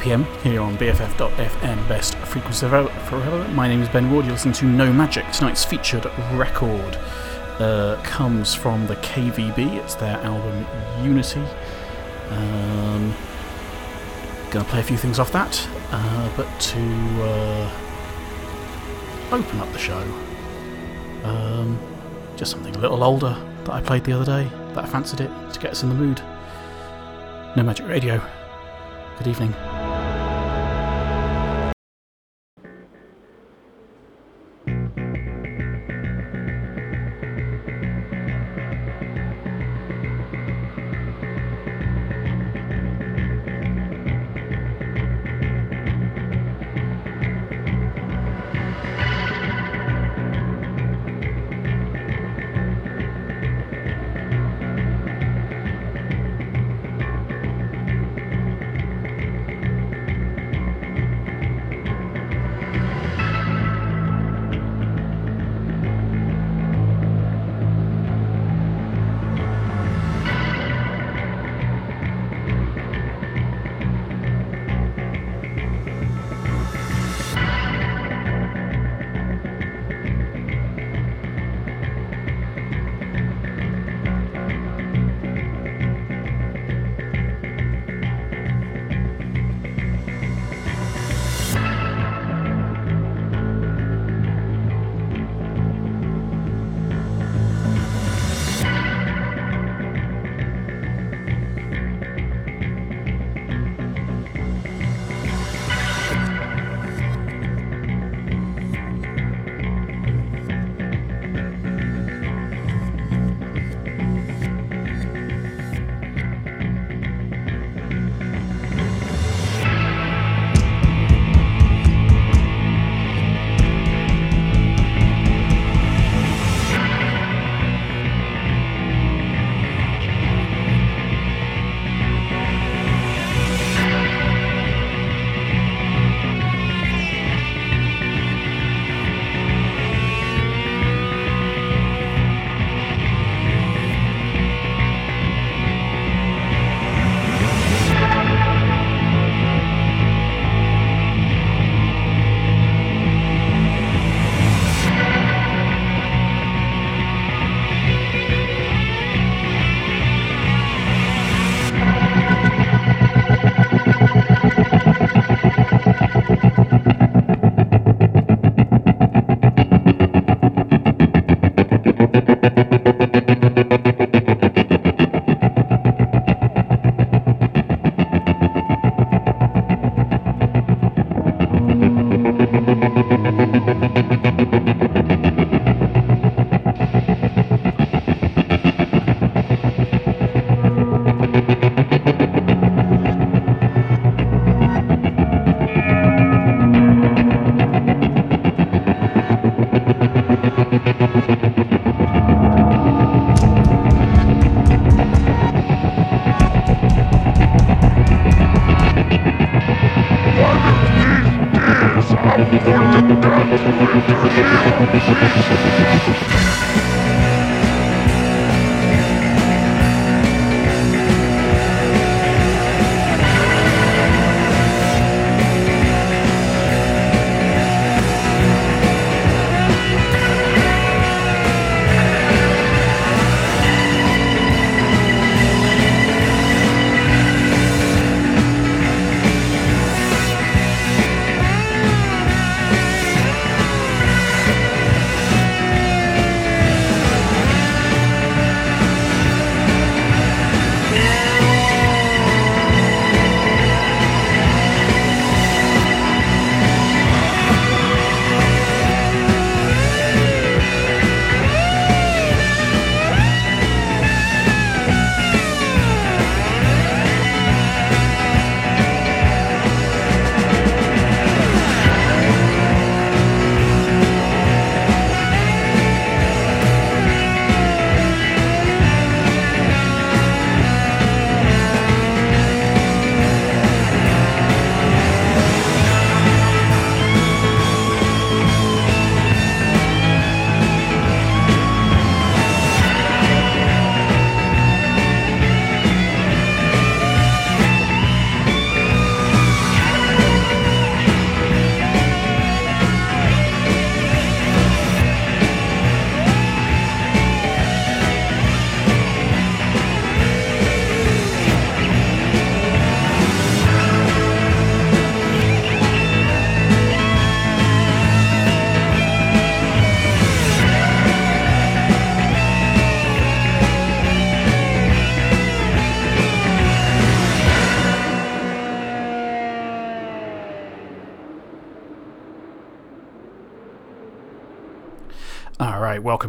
pm 0.00 0.24
here 0.42 0.62
on 0.62 0.78
BFF.FM 0.78 1.86
Best 1.86 2.14
Frequency 2.16 2.66
Forever. 2.68 3.46
My 3.52 3.68
name 3.68 3.82
is 3.82 3.88
Ben 3.90 4.10
Ward. 4.10 4.24
You're 4.24 4.32
listening 4.32 4.54
to 4.54 4.64
No 4.64 4.90
Magic. 4.90 5.30
Tonight's 5.30 5.62
featured 5.62 6.06
record 6.32 6.96
uh, 7.58 8.00
comes 8.02 8.54
from 8.54 8.86
the 8.86 8.96
KVB. 8.96 9.76
It's 9.76 9.94
their 9.96 10.16
album 10.18 10.66
Unity. 11.04 11.42
Um, 12.30 13.14
gonna 14.50 14.64
play 14.64 14.80
a 14.80 14.82
few 14.82 14.96
things 14.96 15.18
off 15.18 15.32
that, 15.32 15.68
uh, 15.92 16.30
but 16.34 16.48
to 16.60 16.80
uh, 17.22 17.70
open 19.32 19.60
up 19.60 19.70
the 19.72 19.78
show, 19.78 20.00
um, 21.24 21.78
just 22.36 22.52
something 22.52 22.74
a 22.74 22.78
little 22.78 23.04
older 23.04 23.36
that 23.64 23.72
I 23.72 23.82
played 23.82 24.04
the 24.04 24.14
other 24.14 24.24
day 24.24 24.48
that 24.74 24.84
I 24.84 24.86
fancied 24.86 25.20
it 25.20 25.30
to 25.52 25.60
get 25.60 25.72
us 25.72 25.82
in 25.82 25.90
the 25.90 25.94
mood. 25.94 26.22
No 27.54 27.62
Magic 27.62 27.86
Radio. 27.86 28.22
Good 29.18 29.26
evening. 29.26 29.54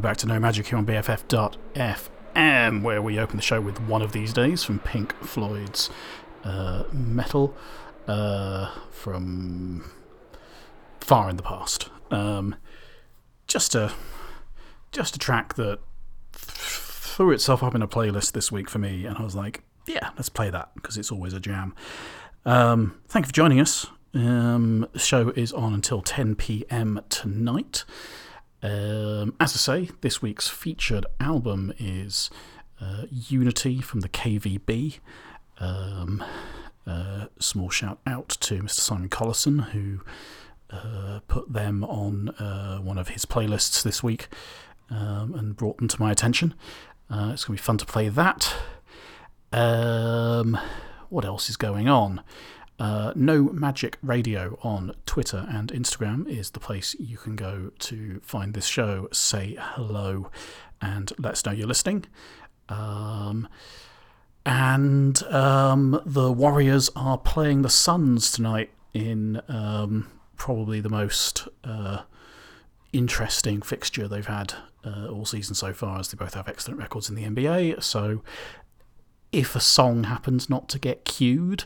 Welcome 0.02 0.10
back 0.14 0.18
to 0.18 0.28
No 0.28 0.40
Magic 0.40 0.66
here 0.66 0.80
on 0.80 0.86
BFF.FM, 0.88 2.82
where 2.82 3.04
we 3.04 3.20
open 3.20 3.36
the 3.36 3.44
show 3.44 3.62
with 3.62 3.80
One 3.82 4.02
of 4.02 4.14
These 4.14 4.34
Days 4.34 4.64
from 4.64 4.80
Pink 4.80 5.14
Floyd's 5.24 5.92
uh, 6.44 6.86
Meddle 6.92 7.56
uh, 8.08 8.74
from 8.90 9.92
far 11.02 11.30
in 11.30 11.38
the 11.38 11.44
past. 11.44 11.90
Um, 12.10 12.56
just, 13.46 13.76
a, 13.76 13.94
just 14.92 15.16
a 15.18 15.20
track 15.20 15.54
that 15.54 15.78
threw 16.34 17.30
itself 17.30 17.62
up 17.62 17.76
in 17.76 17.84
a 17.84 17.88
playlist 17.88 18.32
this 18.32 18.52
week 18.52 18.72
for 18.72 18.80
me, 18.80 19.06
and 19.06 19.20
I 19.20 19.22
was 19.22 19.36
like, 19.36 19.62
yeah, 19.86 20.10
let's 20.16 20.30
play 20.30 20.50
that 20.50 20.72
because 20.74 20.98
it's 20.98 21.12
always 21.12 21.34
a 21.34 21.40
jam. 21.40 21.76
Um, 22.44 23.00
thank 23.08 23.26
you 23.26 23.28
for 23.28 23.34
joining 23.34 23.60
us. 23.60 23.86
Um, 24.16 24.88
the 24.94 25.00
show 25.00 25.30
is 25.30 25.54
on 25.54 25.76
until 25.76 26.02
10 26.02 26.38
pm 26.38 27.02
tonight. 27.10 27.86
Um, 28.64 29.34
as 29.40 29.54
I 29.54 29.58
say, 29.58 29.90
this 30.02 30.22
week's 30.22 30.48
featured 30.48 31.06
album 31.20 31.74
is 31.80 32.30
uh, 32.80 33.06
Unity 33.10 33.82
from 33.82 34.02
the 34.02 34.10
KVB. 34.10 35.00
Um, 35.60 36.24
uh, 36.86 37.28
small 37.40 37.70
shout 37.70 38.00
out 38.06 38.30
to 38.30 38.62
Mr. 38.64 38.70
Simon 38.72 39.10
Collison, 39.10 39.72
who 39.72 40.02
uh, 40.70 41.20
put 41.28 41.52
them 41.52 41.84
on 41.84 42.30
uh, 42.30 42.78
one 42.80 42.98
of 42.98 43.10
his 43.10 43.26
playlists 43.26 43.84
this 43.84 44.02
week 44.02 44.28
um, 44.90 45.34
and 45.36 45.56
brought 45.56 45.78
them 45.78 45.88
to 45.88 46.00
my 46.00 46.12
attention. 46.12 46.54
Uh, 47.10 47.32
it's 47.34 47.46
going 47.46 47.58
to 47.58 47.62
be 47.62 47.66
fun 47.66 47.78
to 47.78 47.86
play 47.86 48.10
that. 48.10 48.56
Um, 49.52 50.58
what 51.10 51.26
else 51.26 51.50
is 51.50 51.58
going 51.58 51.90
on? 51.90 52.22
Uh, 52.80 53.14
no 53.16 53.44
Magic 53.44 53.98
Radio 54.02 54.58
on 54.64 54.96
Twitter 55.06 55.46
and 55.50 55.72
Instagram 55.72 56.28
is 56.28 56.52
the 56.52 56.60
place 56.60 56.96
you 57.00 57.18
can 57.18 57.36
go 57.36 57.72
to 57.80 58.20
find 58.24 58.54
this 58.54 58.66
show. 58.66 59.08
Say 59.12 59.56
hello 59.60 60.32
and 60.82 61.14
let 61.20 61.34
us 61.34 61.46
know 61.46 61.52
you're 61.52 61.68
listening. 61.68 62.06
Um, 62.70 63.48
and 64.46 65.22
um, 65.24 66.02
the 66.06 66.32
Warriors 66.32 66.90
are 66.96 67.18
playing 67.18 67.62
the 67.62 67.70
Suns 67.70 68.32
tonight 68.32 68.72
in 68.94 69.42
um, 69.48 70.08
probably 70.36 70.82
the 70.82 70.90
most 70.90 71.48
uh, 71.64 72.02
interesting 72.92 73.62
fixture 73.62 74.08
they've 74.08 74.26
had 74.26 74.56
uh, 74.84 75.08
all 75.08 75.26
season 75.26 75.54
so 75.54 75.74
far, 75.74 76.00
as 76.00 76.10
they 76.10 76.18
both 76.18 76.34
have 76.34 76.48
excellent 76.48 76.80
records 76.80 77.10
in 77.10 77.16
the 77.16 77.24
NBA. 77.24 77.84
So, 77.84 78.24
if 79.32 79.56
a 79.56 79.60
song 79.60 80.06
happens 80.06 80.50
not 80.50 80.68
to 80.70 80.80
get 80.80 81.06
cued, 81.06 81.66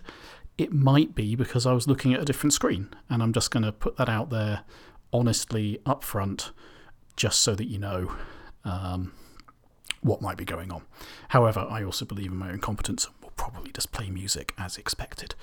it 0.57 0.71
might 0.71 1.15
be 1.15 1.35
because 1.35 1.65
I 1.65 1.73
was 1.73 1.87
looking 1.87 2.13
at 2.13 2.21
a 2.21 2.25
different 2.25 2.53
screen. 2.53 2.89
And 3.09 3.21
I'm 3.21 3.33
just 3.33 3.51
going 3.51 3.63
to 3.63 3.71
put 3.71 3.97
that 3.97 4.09
out 4.09 4.29
there 4.29 4.63
honestly 5.11 5.79
up 5.85 6.03
front, 6.03 6.51
just 7.15 7.39
so 7.41 7.55
that 7.55 7.65
you 7.65 7.77
know 7.77 8.11
um, 8.63 9.13
what 10.01 10.21
might 10.21 10.37
be 10.37 10.45
going 10.45 10.71
on. 10.71 10.83
However, 11.29 11.65
I 11.69 11.83
also 11.83 12.05
believe 12.05 12.31
in 12.31 12.37
my 12.37 12.51
own 12.51 12.59
competence 12.59 13.05
and 13.05 13.15
will 13.21 13.31
probably 13.31 13.71
just 13.71 13.91
play 13.91 14.09
music 14.09 14.53
as 14.57 14.77
expected. 14.77 15.35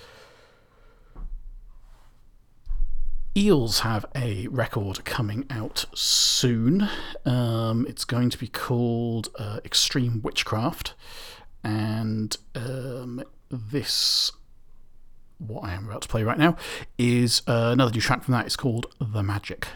Eels 3.34 3.80
have 3.80 4.04
a 4.14 4.46
record 4.48 5.06
coming 5.06 5.46
out 5.48 5.86
soon. 5.94 6.86
Um, 7.24 7.86
it's 7.88 8.04
going 8.04 8.28
to 8.28 8.36
be 8.36 8.46
called 8.46 9.30
uh, 9.38 9.60
Extreme 9.64 10.20
Witchcraft, 10.20 10.92
and 11.64 12.36
um, 12.54 13.24
this 13.50 14.32
what 15.46 15.64
I 15.64 15.74
am 15.74 15.88
about 15.88 16.02
to 16.02 16.08
play 16.08 16.22
right 16.22 16.38
now 16.38 16.56
is 16.98 17.42
uh, 17.46 17.70
another 17.72 17.92
new 17.92 18.00
track 18.00 18.22
from 18.24 18.32
that. 18.32 18.46
It's 18.46 18.56
called 18.56 18.86
The 19.00 19.22
Magic. 19.22 19.66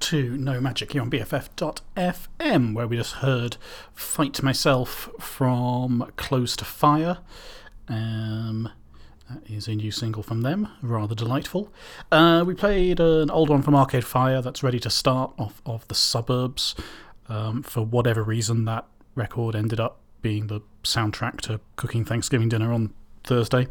To 0.00 0.36
No 0.38 0.58
Magic 0.58 0.92
here 0.92 1.02
on 1.02 1.10
BFF.fm, 1.10 2.74
where 2.74 2.86
we 2.86 2.96
just 2.96 3.16
heard 3.16 3.58
Fight 3.92 4.42
Myself 4.42 5.10
from 5.20 6.10
Close 6.16 6.56
to 6.56 6.64
Fire. 6.64 7.18
Um, 7.86 8.70
that 9.28 9.42
is 9.50 9.68
a 9.68 9.74
new 9.74 9.90
single 9.90 10.22
from 10.22 10.40
them, 10.40 10.68
rather 10.80 11.14
delightful. 11.14 11.70
Uh, 12.10 12.42
we 12.46 12.54
played 12.54 13.00
an 13.00 13.30
old 13.30 13.50
one 13.50 13.60
from 13.60 13.74
Arcade 13.74 14.04
Fire 14.04 14.40
that's 14.40 14.62
ready 14.62 14.80
to 14.80 14.88
start 14.88 15.34
off 15.38 15.60
of 15.66 15.86
the 15.88 15.94
suburbs. 15.94 16.74
Um, 17.28 17.62
for 17.62 17.84
whatever 17.84 18.22
reason, 18.22 18.64
that 18.64 18.86
record 19.14 19.54
ended 19.54 19.78
up 19.78 19.98
being 20.22 20.46
the 20.46 20.60
soundtrack 20.84 21.42
to 21.42 21.60
cooking 21.76 22.04
Thanksgiving 22.04 22.48
dinner 22.48 22.72
on 22.72 22.94
Thursday. 23.24 23.68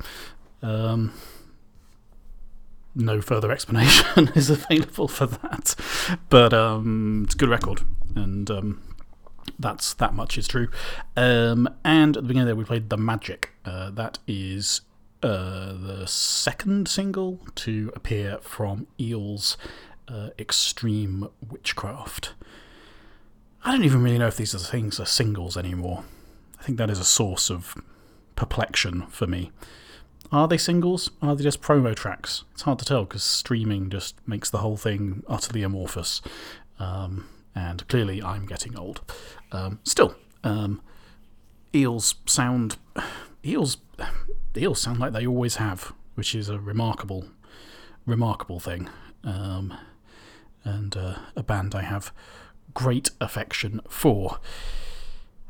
Um, 0.62 1.14
no 2.96 3.22
further 3.22 3.52
explanation 3.52 4.32
is 4.36 4.50
available 4.50 5.08
for 5.08 5.26
that, 5.28 5.76
but 6.30 6.54
um, 6.54 7.24
it's 7.26 7.36
a 7.36 7.38
good 7.38 7.50
record, 7.50 7.82
and 8.16 8.50
um, 8.52 8.82
that's 9.60 9.94
that 9.96 10.14
much 10.14 10.38
is 10.38 10.48
true. 10.48 10.70
Um, 11.16 11.70
and 11.84 12.16
at 12.18 12.24
the 12.24 12.28
beginning 12.28 12.48
there, 12.48 12.56
we 12.56 12.64
played 12.64 12.90
the 12.90 12.98
Magic. 12.98 13.52
Uh, 13.66 13.90
that 13.92 14.20
is 14.28 14.82
uh, 15.22 15.74
the 15.74 16.06
second 16.06 16.88
single 16.88 17.40
to 17.56 17.92
appear 17.96 18.40
from 18.42 18.88
Eel's 19.00 19.58
uh, 20.08 20.30
Extreme 20.38 21.30
Witchcraft. 21.50 22.34
I 23.64 23.72
don't 23.72 23.86
even 23.86 24.04
really 24.04 24.18
know 24.18 24.28
if 24.28 24.36
these 24.38 24.54
are 24.54 24.60
things 24.60 25.00
are 25.00 25.06
singles 25.06 25.56
anymore. 25.56 26.04
I 26.60 26.64
think 26.64 26.78
that 26.78 26.90
is 26.90 27.00
a 27.00 27.06
source 27.06 27.50
of 27.50 27.76
perplexion 28.36 29.04
for 29.08 29.26
me. 29.26 29.52
Are 30.34 30.48
they 30.48 30.58
singles? 30.58 31.12
Are 31.22 31.36
they 31.36 31.44
just 31.44 31.62
promo 31.62 31.96
tracks? 31.96 32.44
It's 32.54 32.64
hard 32.64 32.80
to 32.80 32.86
tell 32.86 33.06
because 33.06 33.24
streaming 33.24 33.92
just 33.92 34.16
makes 34.28 34.50
the 34.50 34.58
whole 34.58 34.78
thing 34.78 35.22
utterly 35.28 35.62
amorphous. 35.62 36.24
Um, 36.80 37.30
and 37.54 37.88
clearly, 37.88 38.22
I'm 38.24 38.48
getting 38.48 38.76
old. 38.76 39.02
Um, 39.52 39.80
still, 39.84 40.16
um, 40.44 40.82
eels 41.76 42.16
sound 42.26 42.78
eels 43.46 43.78
eels 44.58 44.82
sound 44.82 45.00
like 45.00 45.14
they 45.14 45.28
always 45.28 45.58
have, 45.58 45.94
which 46.16 46.34
is 46.34 46.50
a 46.50 46.60
remarkable, 46.60 47.26
remarkable 48.08 48.60
thing. 48.60 48.90
Um, 49.24 49.78
and 50.64 50.98
uh, 50.98 51.16
a 51.36 51.44
band 51.44 51.76
I 51.76 51.84
have 51.84 52.12
great 52.74 53.12
affection 53.22 53.82
for. 53.88 54.40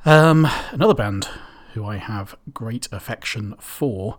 Um, 0.04 0.46
another 0.72 0.94
band 0.94 1.30
who 1.74 1.86
I 1.86 1.98
have 1.98 2.36
great 2.54 2.90
affection 2.92 3.56
for 3.60 4.18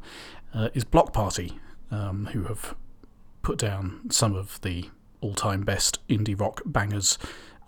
uh, 0.55 0.69
is 0.75 0.85
Bloc 0.85 1.13
Party, 1.13 1.59
um, 1.91 2.27
who 2.33 2.45
have 2.45 2.75
put 3.43 3.59
down 3.59 4.01
some 4.11 4.35
of 4.35 4.61
the 4.63 4.89
all 5.21 5.35
time 5.35 5.63
best 5.63 6.07
indie 6.09 6.39
rock 6.39 6.63
bangers 6.65 7.19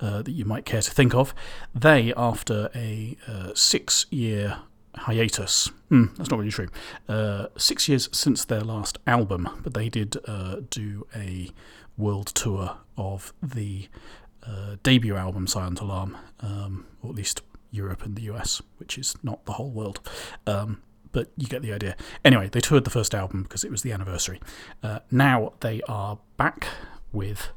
uh, 0.00 0.22
that 0.22 0.32
you 0.32 0.44
might 0.44 0.64
care 0.64 0.82
to 0.82 0.90
think 0.90 1.14
of. 1.14 1.34
They, 1.74 2.12
after 2.16 2.70
a 2.74 3.16
uh, 3.26 3.50
six 3.54 4.06
year 4.10 4.58
hiatus, 4.94 5.68
hmm, 5.88 6.06
that's 6.16 6.30
not 6.30 6.38
really 6.38 6.50
true, 6.50 6.68
uh, 7.08 7.46
six 7.56 7.88
years 7.88 8.08
since 8.12 8.44
their 8.44 8.60
last 8.60 8.98
album, 9.06 9.48
but 9.62 9.74
they 9.74 9.88
did 9.88 10.16
uh, 10.26 10.56
do 10.70 11.06
a 11.14 11.50
world 11.96 12.28
tour 12.28 12.78
of 12.96 13.32
the 13.42 13.88
uh, 14.46 14.76
debut 14.82 15.16
album, 15.16 15.46
Silent 15.46 15.80
Alarm, 15.80 16.16
um, 16.40 16.86
or 17.02 17.10
at 17.10 17.16
least 17.16 17.42
Europe 17.70 18.04
and 18.04 18.16
the 18.16 18.22
US, 18.22 18.62
which 18.78 18.96
is 18.98 19.16
not 19.22 19.44
the 19.44 19.52
whole 19.52 19.70
world. 19.70 20.00
Um, 20.46 20.82
but 21.12 21.30
you 21.36 21.46
get 21.46 21.62
the 21.62 21.72
idea. 21.72 21.96
Anyway, 22.24 22.48
they 22.50 22.60
toured 22.60 22.84
the 22.84 22.90
first 22.90 23.14
album 23.14 23.42
because 23.42 23.64
it 23.64 23.70
was 23.70 23.82
the 23.82 23.92
anniversary. 23.92 24.40
Uh, 24.82 25.00
now 25.10 25.52
they 25.60 25.80
are 25.88 26.18
back 26.36 26.66
with 27.12 27.48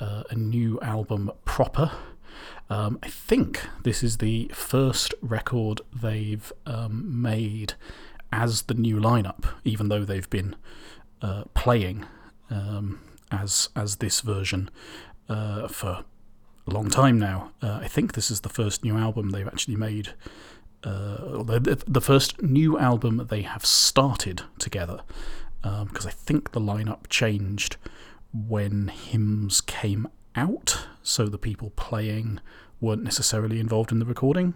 uh, 0.00 0.24
a 0.30 0.34
new 0.34 0.78
album 0.80 1.30
proper. 1.44 1.90
Um, 2.70 2.98
I 3.02 3.08
think 3.08 3.62
this 3.82 4.02
is 4.02 4.18
the 4.18 4.50
first 4.52 5.14
record 5.22 5.80
they've 5.92 6.52
um, 6.66 7.22
made 7.22 7.74
as 8.30 8.62
the 8.62 8.74
new 8.74 8.96
lineup, 8.96 9.46
even 9.64 9.88
though 9.88 10.04
they've 10.04 10.28
been 10.28 10.54
uh, 11.22 11.44
playing 11.54 12.04
um, 12.50 13.00
as 13.30 13.70
as 13.74 13.96
this 13.96 14.20
version 14.20 14.70
uh, 15.28 15.68
for 15.68 16.04
a 16.66 16.70
long 16.70 16.90
time 16.90 17.18
now. 17.18 17.50
Uh, 17.62 17.80
I 17.82 17.88
think 17.88 18.12
this 18.12 18.30
is 18.30 18.42
the 18.42 18.48
first 18.48 18.84
new 18.84 18.96
album 18.96 19.30
they've 19.30 19.46
actually 19.46 19.76
made 19.76 20.12
uh, 20.84 21.42
the, 21.42 21.82
the 21.86 22.00
first 22.00 22.42
new 22.42 22.78
album 22.78 23.26
they 23.28 23.42
have 23.42 23.64
started 23.64 24.42
together, 24.58 25.00
because 25.62 26.04
um, 26.04 26.08
I 26.08 26.10
think 26.10 26.52
the 26.52 26.60
lineup 26.60 27.08
changed 27.08 27.76
when 28.32 28.88
Hymns 28.88 29.60
came 29.60 30.08
out, 30.36 30.86
so 31.02 31.26
the 31.26 31.38
people 31.38 31.70
playing 31.70 32.40
weren't 32.80 33.02
necessarily 33.02 33.58
involved 33.58 33.90
in 33.90 33.98
the 33.98 34.04
recording. 34.04 34.54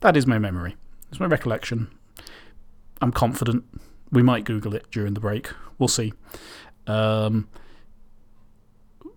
That 0.00 0.16
is 0.16 0.26
my 0.26 0.38
memory. 0.38 0.76
It's 1.08 1.20
my 1.20 1.26
recollection. 1.26 1.90
I'm 3.00 3.12
confident. 3.12 3.64
We 4.10 4.22
might 4.22 4.44
Google 4.44 4.74
it 4.74 4.90
during 4.90 5.14
the 5.14 5.20
break. 5.20 5.50
We'll 5.78 5.88
see. 5.88 6.12
Um, 6.86 7.48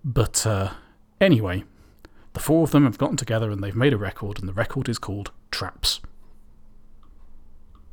but 0.04 0.48
uh, 0.48 0.72
anyway, 1.20 1.64
the 2.34 2.40
four 2.40 2.64
of 2.64 2.72
them 2.72 2.86
have 2.86 2.98
gotten 2.98 3.18
together 3.18 3.52
and 3.52 3.62
they've 3.62 3.76
made 3.76 3.94
a 3.94 3.98
record, 3.98 4.40
and 4.40 4.48
the 4.48 4.54
record 4.54 4.88
is 4.88 5.00
called 5.00 5.32
Traps. 5.52 6.00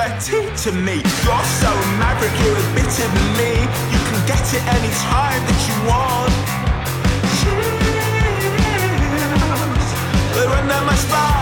to 0.00 0.72
me. 0.72 0.96
You're 1.24 1.44
so 1.60 1.72
maverick, 2.00 2.32
you're 2.40 2.56
a 2.56 2.74
bit 2.74 2.88
of 2.88 3.12
me. 3.36 3.52
You 3.92 4.00
can 4.08 4.20
get 4.26 4.40
it 4.56 4.64
any 4.76 4.88
time 4.96 5.40
that 5.44 5.60
you 5.68 5.76
want. 5.88 6.32
Chills, 7.40 7.80
they 10.34 10.46
run 10.46 10.68
down 10.68 10.84
my 10.86 10.94
spine, 10.94 11.39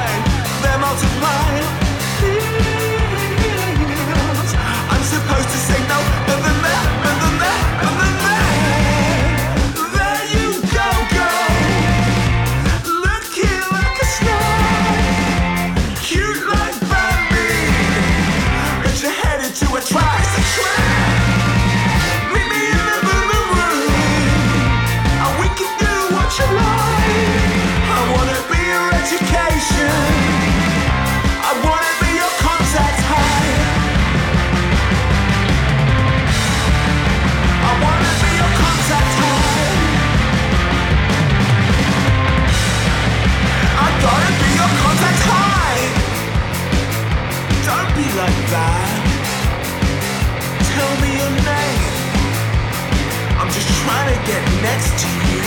to 54.08 54.14
get 54.24 54.42
next 54.62 54.98
to 55.02 55.08
you. 55.28 55.42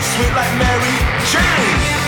Sweet 0.00 0.32
like 0.34 0.52
Mary 0.58 0.94
Jane. 1.32 1.99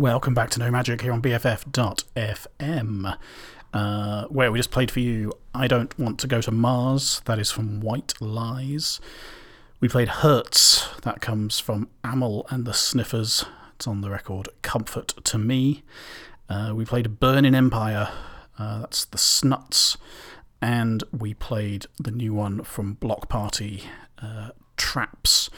Welcome 0.00 0.32
back 0.32 0.48
to 0.52 0.58
No 0.58 0.70
Magic 0.70 1.02
here 1.02 1.12
on 1.12 1.20
BFF.fm, 1.20 3.18
uh, 3.74 4.24
where 4.28 4.50
we 4.50 4.58
just 4.58 4.70
played 4.70 4.90
for 4.90 5.00
you 5.00 5.34
I 5.54 5.68
Don't 5.68 5.98
Want 5.98 6.18
to 6.20 6.26
Go 6.26 6.40
to 6.40 6.50
Mars, 6.50 7.20
that 7.26 7.38
is 7.38 7.50
from 7.50 7.80
White 7.82 8.14
Lies. 8.18 8.98
We 9.78 9.90
played 9.90 10.08
Hertz, 10.08 10.88
that 11.02 11.20
comes 11.20 11.60
from 11.60 11.90
Amyl 12.02 12.46
and 12.48 12.64
the 12.64 12.72
Sniffers, 12.72 13.44
it's 13.74 13.86
on 13.86 14.00
the 14.00 14.08
record 14.08 14.48
Comfort 14.62 15.08
to 15.22 15.36
Me. 15.36 15.82
Uh, 16.48 16.72
we 16.74 16.86
played 16.86 17.20
Burn 17.20 17.44
in 17.44 17.54
Empire, 17.54 18.08
uh, 18.58 18.80
that's 18.80 19.04
the 19.04 19.18
Snuts, 19.18 19.98
and 20.62 21.04
we 21.12 21.34
played 21.34 21.84
the 21.98 22.10
new 22.10 22.32
one 22.32 22.64
from 22.64 22.94
Bloc 22.94 23.28
Party, 23.28 23.82
uh, 24.22 24.52
Traps, 24.78 25.50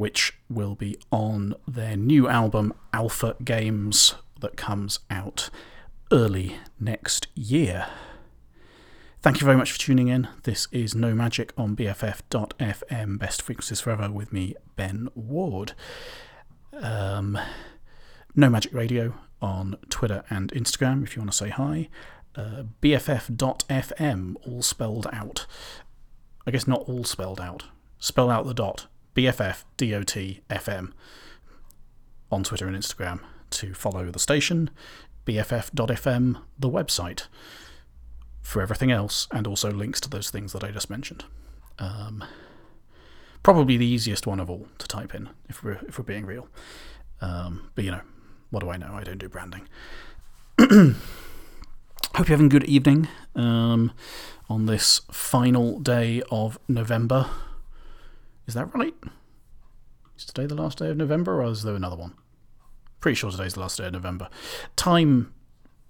which 0.00 0.32
will 0.48 0.74
be 0.74 0.96
on 1.12 1.54
their 1.68 1.94
new 1.94 2.26
album 2.26 2.72
Alpha 2.90 3.36
Games 3.44 4.14
that 4.40 4.56
comes 4.56 5.00
out 5.10 5.50
early 6.10 6.56
next 6.80 7.26
year. 7.34 7.86
Thank 9.20 9.42
you 9.42 9.44
very 9.44 9.58
much 9.58 9.72
for 9.72 9.78
tuning 9.78 10.08
in. 10.08 10.26
This 10.44 10.68
is 10.72 10.94
No 10.94 11.14
Magic 11.14 11.52
on 11.58 11.76
BFF.fm, 11.76 13.18
Best 13.18 13.42
Frequencies 13.42 13.82
Forever, 13.82 14.10
with 14.10 14.32
me, 14.32 14.54
Ben 14.74 15.10
Ward. 15.14 15.74
Um, 16.72 17.38
no 18.34 18.48
Magic 18.48 18.72
Radio 18.72 19.12
on 19.42 19.76
Twitter 19.90 20.24
and 20.30 20.50
Instagram 20.54 21.02
if 21.02 21.14
you 21.14 21.20
want 21.20 21.32
to 21.32 21.36
say 21.36 21.50
hi. 21.50 21.90
Uh, 22.34 22.62
BFF.fm, 22.80 24.36
all 24.46 24.62
spelled 24.62 25.08
out. 25.12 25.44
I 26.46 26.52
guess 26.52 26.66
not 26.66 26.88
all 26.88 27.04
spelled 27.04 27.38
out. 27.38 27.64
Spell 27.98 28.30
out 28.30 28.46
the 28.46 28.54
dot. 28.54 28.86
BFF 29.20 29.64
dot 29.76 30.16
FM 30.48 30.92
on 32.32 32.42
Twitter 32.42 32.66
and 32.66 32.76
Instagram 32.76 33.20
to 33.50 33.74
follow 33.74 34.10
the 34.10 34.18
station. 34.18 34.70
BFF.fm, 35.26 36.40
the 36.58 36.70
website 36.70 37.26
for 38.40 38.62
everything 38.62 38.90
else, 38.90 39.28
and 39.30 39.46
also 39.46 39.70
links 39.70 40.00
to 40.00 40.08
those 40.08 40.30
things 40.30 40.52
that 40.54 40.64
I 40.64 40.70
just 40.70 40.88
mentioned. 40.88 41.24
Um, 41.78 42.24
probably 43.42 43.76
the 43.76 43.84
easiest 43.84 44.26
one 44.26 44.40
of 44.40 44.48
all 44.48 44.68
to 44.78 44.88
type 44.88 45.14
in, 45.14 45.28
if 45.50 45.62
we're 45.62 45.80
if 45.86 45.98
we're 45.98 46.04
being 46.04 46.24
real. 46.24 46.48
Um, 47.20 47.70
but 47.74 47.84
you 47.84 47.90
know, 47.90 48.00
what 48.48 48.60
do 48.60 48.70
I 48.70 48.78
know? 48.78 48.94
I 48.94 49.04
don't 49.04 49.18
do 49.18 49.28
branding. 49.28 49.68
Hope 50.58 50.68
you're 52.16 52.36
having 52.36 52.46
a 52.46 52.48
good 52.48 52.64
evening 52.64 53.08
um, 53.34 53.92
on 54.48 54.64
this 54.64 55.02
final 55.10 55.78
day 55.78 56.22
of 56.30 56.58
November. 56.68 57.28
Is 58.50 58.54
that 58.54 58.74
right? 58.74 58.96
Is 60.18 60.24
today 60.24 60.44
the 60.44 60.56
last 60.56 60.78
day 60.78 60.88
of 60.88 60.96
November, 60.96 61.40
or 61.40 61.48
is 61.52 61.62
there 61.62 61.76
another 61.76 61.94
one? 61.94 62.14
Pretty 62.98 63.14
sure 63.14 63.30
today's 63.30 63.54
the 63.54 63.60
last 63.60 63.78
day 63.78 63.86
of 63.86 63.92
November. 63.92 64.28
Time, 64.74 65.32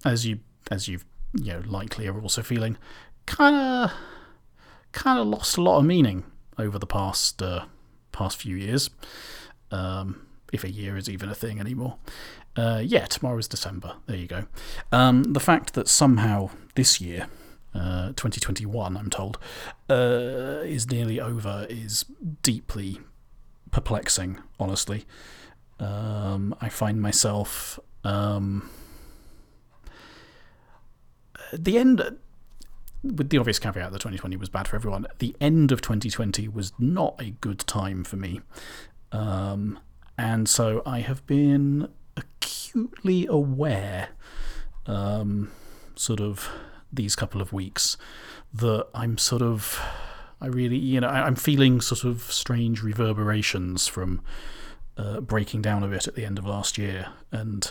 as 0.05 0.27
you 0.27 0.41
as 0.71 0.87
you've 0.87 1.07
you 1.33 1.55
know 1.55 1.63
likely 1.65 2.07
are 2.07 2.21
also 2.21 2.43
feeling, 2.43 2.77
kind 3.25 3.57
of 3.57 3.93
kind 4.93 5.19
of 5.19 5.27
lost 5.27 5.57
a 5.57 5.63
lot 5.63 5.79
of 5.79 5.87
meaning 5.87 6.25
over 6.59 6.79
the 6.79 6.87
past 6.87 7.41
uh, 7.41 7.65
past 8.13 8.43
few 8.43 8.57
years. 8.57 8.91
Um, 9.71 10.27
if 10.53 10.63
a 10.63 10.71
year 10.71 10.99
is 10.99 11.09
even 11.09 11.31
a 11.31 11.35
thing 11.35 11.61
anymore. 11.61 11.97
Uh, 12.57 12.83
yeah, 12.85 13.07
tomorrow 13.07 13.39
is 13.39 13.49
December. 13.49 13.95
There 14.05 14.17
you 14.19 14.27
go. 14.27 14.45
Um, 14.93 15.23
the 15.23 15.41
fact 15.41 15.73
that 15.73 15.89
somehow 15.89 16.51
this 16.75 17.01
year, 17.01 17.29
uh, 17.75 18.09
2021, 18.09 18.97
I'm 18.97 19.11
told, 19.11 19.39
uh, 19.89 20.63
is 20.65 20.91
nearly 20.91 21.21
over 21.21 21.67
is 21.69 22.05
deeply 22.43 22.99
perplexing, 23.71 24.39
honestly. 24.59 25.07
Um, 25.79 26.55
I 26.61 26.69
find 26.69 27.01
myself. 27.01 27.79
Um, 28.05 28.69
the 31.53 31.79
end. 31.79 32.19
With 33.03 33.31
the 33.31 33.39
obvious 33.39 33.59
caveat 33.59 33.93
that 33.93 33.99
2020 33.99 34.37
was 34.37 34.51
bad 34.51 34.69
for 34.69 34.77
everyone, 34.77 35.07
the 35.21 35.35
end 35.41 35.73
of 35.73 35.81
2020 35.81 36.49
was 36.49 36.75
not 36.79 37.15
a 37.19 37.31
good 37.31 37.61
time 37.61 38.05
for 38.05 38.17
me. 38.17 38.43
Um, 39.11 39.79
and 40.19 40.47
so 40.47 40.83
I 40.85 41.01
have 41.01 41.27
been 41.27 41.89
acutely 42.15 43.27
aware, 43.27 44.11
um, 44.85 45.51
sort 45.95 46.21
of 46.21 46.51
these 46.93 47.17
couple 47.17 47.41
of 47.41 47.53
weeks, 47.53 47.97
that 48.53 48.87
I'm 48.95 49.19
sort 49.19 49.43
of, 49.43 49.81
I 50.41 50.47
really, 50.47 50.77
you 50.77 51.01
know, 51.01 51.09
I, 51.09 51.23
I'm 51.23 51.37
feeling 51.37 51.81
sort 51.81 52.05
of 52.05 52.23
strange 52.33 52.83
reverberations 52.83 53.87
from 53.87 54.23
uh, 54.97 55.21
breaking 55.21 55.63
down 55.63 55.83
a 55.83 55.89
bit 55.89 56.09
at 56.09 56.15
the 56.15 56.25
end 56.25 56.39
of 56.39 56.47
last 56.47 56.79
year. 56.79 57.09
And 57.31 57.71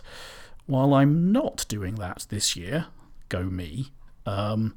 while 0.65 0.93
I'm 0.93 1.31
not 1.31 1.65
doing 1.67 1.95
that 1.95 2.25
this 2.29 2.55
year, 2.55 2.87
go 3.27 3.43
me, 3.43 3.91
um, 4.25 4.75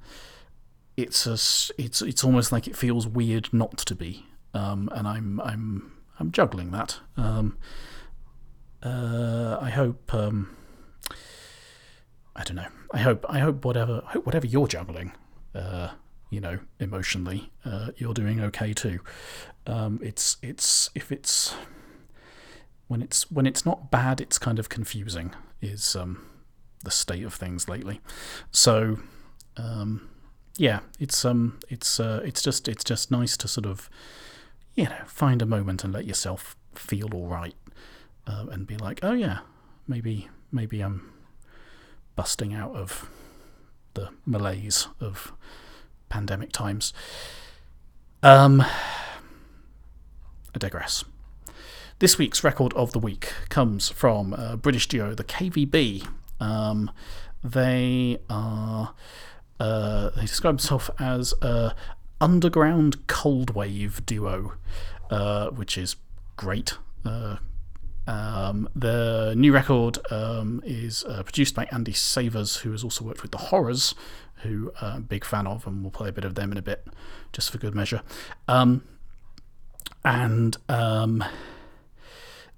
it's 0.97 1.27
a, 1.27 1.33
it's 1.81 2.03
it's 2.03 2.23
almost 2.23 2.53
like 2.53 2.67
it 2.69 2.77
feels 2.77 3.07
weird 3.07 3.53
not 3.53 3.79
to 3.79 3.95
be, 3.95 4.27
um, 4.53 4.91
and 4.93 5.09
I'm 5.09 5.41
I'm 5.41 5.93
I'm 6.21 6.31
juggling 6.31 6.71
that. 6.73 7.01
Um, 7.17 7.57
uh, 8.83 9.59
I 9.61 9.71
hope. 9.71 10.13
Um, 10.13 10.57
I 12.35 12.45
don't 12.45 12.57
know. 12.57 12.69
I 12.93 12.99
hope. 12.99 13.27
I 13.29 13.39
hope 13.41 13.65
whatever. 13.65 14.03
I 14.07 14.13
hope 14.13 14.27
whatever 14.27 14.47
you're 14.47 14.67
juggling, 14.67 15.13
uh, 15.55 15.91
you 16.31 16.41
know, 16.41 16.61
emotionally, 16.81 17.51
uh, 17.65 17.91
you're 17.97 18.15
doing 18.15 18.41
okay 18.41 18.73
too. 18.73 19.01
Um, 19.67 20.01
it's 20.03 20.39
it's 20.43 20.91
if 20.95 21.13
it's 21.13 21.55
when 22.89 23.03
it's 23.03 23.31
when 23.31 23.47
it's 23.47 23.67
not 23.67 23.91
bad, 23.91 24.21
it's 24.21 24.39
kind 24.39 24.59
of 24.59 24.69
confusing. 24.69 25.35
Is 25.61 25.95
um, 25.95 26.25
the 26.85 26.91
state 26.91 27.25
of 27.25 27.35
things 27.35 27.69
lately. 27.69 28.01
So, 28.51 28.99
um, 29.57 30.09
yeah, 30.57 30.81
it's 30.99 31.25
um, 31.25 31.59
it's 31.69 32.01
uh, 32.01 32.23
it's 32.25 32.43
just 32.43 32.69
it's 32.69 32.85
just 32.85 33.11
nice 33.11 33.37
to 33.37 33.49
sort 33.49 33.67
of, 33.67 33.89
you 34.75 34.85
know, 34.85 35.03
find 35.07 35.43
a 35.43 35.47
moment 35.47 35.85
and 35.85 35.93
let 35.93 36.07
yourself 36.07 36.57
feel 36.75 37.15
all 37.15 37.27
right, 37.27 37.55
uh, 38.27 38.47
and 38.51 38.67
be 38.67 38.77
like, 38.77 39.01
oh 39.03 39.13
yeah, 39.13 39.41
maybe 39.87 40.29
maybe 40.51 40.81
I'm 40.81 41.12
busting 42.17 42.55
out 42.55 42.75
of 42.75 43.09
the 43.95 44.09
malaise 44.27 44.89
of 45.01 45.33
pandemic 46.09 46.53
times. 46.53 46.93
Um, 48.23 48.61
I 48.61 50.59
digress. 50.59 51.05
This 51.99 52.19
week's 52.19 52.43
record 52.43 52.73
of 52.75 52.93
the 52.93 52.99
week 52.99 53.33
comes 53.49 53.89
from 53.89 54.35
uh, 54.35 54.57
British 54.57 54.89
duo 54.89 55.15
the 55.15 55.25
KVB. 55.25 56.07
Um, 56.41 56.91
they 57.45 58.19
are 58.29 58.95
uh, 59.61 60.11
they 60.11 60.23
describe 60.23 60.59
themselves 60.59 60.91
as 60.99 61.33
a 61.43 61.75
underground 62.21 63.07
cold 63.07 63.51
wave 63.51 64.05
duo, 64.05 64.55
uh, 65.11 65.51
which 65.51 65.79
is 65.79 65.97
great. 66.37 66.75
Uh, 67.05 67.37
um, 68.07 68.69
the 68.75 69.35
new 69.37 69.53
record 69.53 69.99
um, 70.11 70.63
is 70.65 71.05
uh, 71.05 71.23
produced 71.23 71.55
by 71.55 71.67
Andy 71.71 71.93
Savours, 71.93 72.57
who 72.57 72.73
has 72.73 72.83
also 72.83 73.05
worked 73.05 73.23
with 73.23 73.31
the 73.31 73.39
Horrors, 73.39 73.95
who 74.37 74.73
uh, 74.81 74.93
I'm 74.95 74.97
a 74.97 75.01
big 75.01 75.25
fan 75.25 75.47
of, 75.47 75.67
and 75.67 75.83
we'll 75.83 75.93
play 75.93 76.09
a 76.09 76.13
bit 76.13 76.25
of 76.25 76.35
them 76.35 76.51
in 76.53 76.59
a 76.59 76.63
bit, 76.63 76.87
just 77.33 77.51
for 77.51 77.59
good 77.59 77.75
measure. 77.75 78.03
Um, 78.49 78.83
and 80.05 80.57
um, 80.69 81.25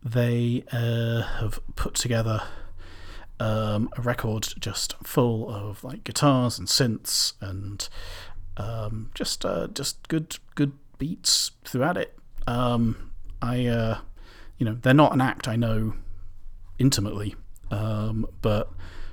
they 0.02 0.64
uh, 0.72 1.22
have 1.40 1.60
put 1.76 1.94
together 1.94 2.42
um, 3.38 3.90
a 3.96 4.00
record 4.00 4.48
just 4.58 4.94
full 5.02 5.50
of 5.50 5.84
like 5.84 6.04
guitars 6.04 6.58
and 6.58 6.68
synths 6.68 7.34
and 7.40 7.88
um, 8.56 9.10
just 9.14 9.44
uh, 9.44 9.66
just 9.66 10.08
good 10.08 10.38
good 10.54 10.72
beats 10.98 11.50
throughout 11.64 11.98
it. 11.98 12.16
I 12.46 13.66
uh, 13.66 13.98
you 14.58 14.66
know 14.66 14.78
they're 14.82 14.94
not 14.94 15.12
an 15.12 15.20
act 15.20 15.48
I 15.48 15.56
know 15.56 15.94
intimately, 16.78 17.34
um, 17.70 18.26
but 18.42 18.70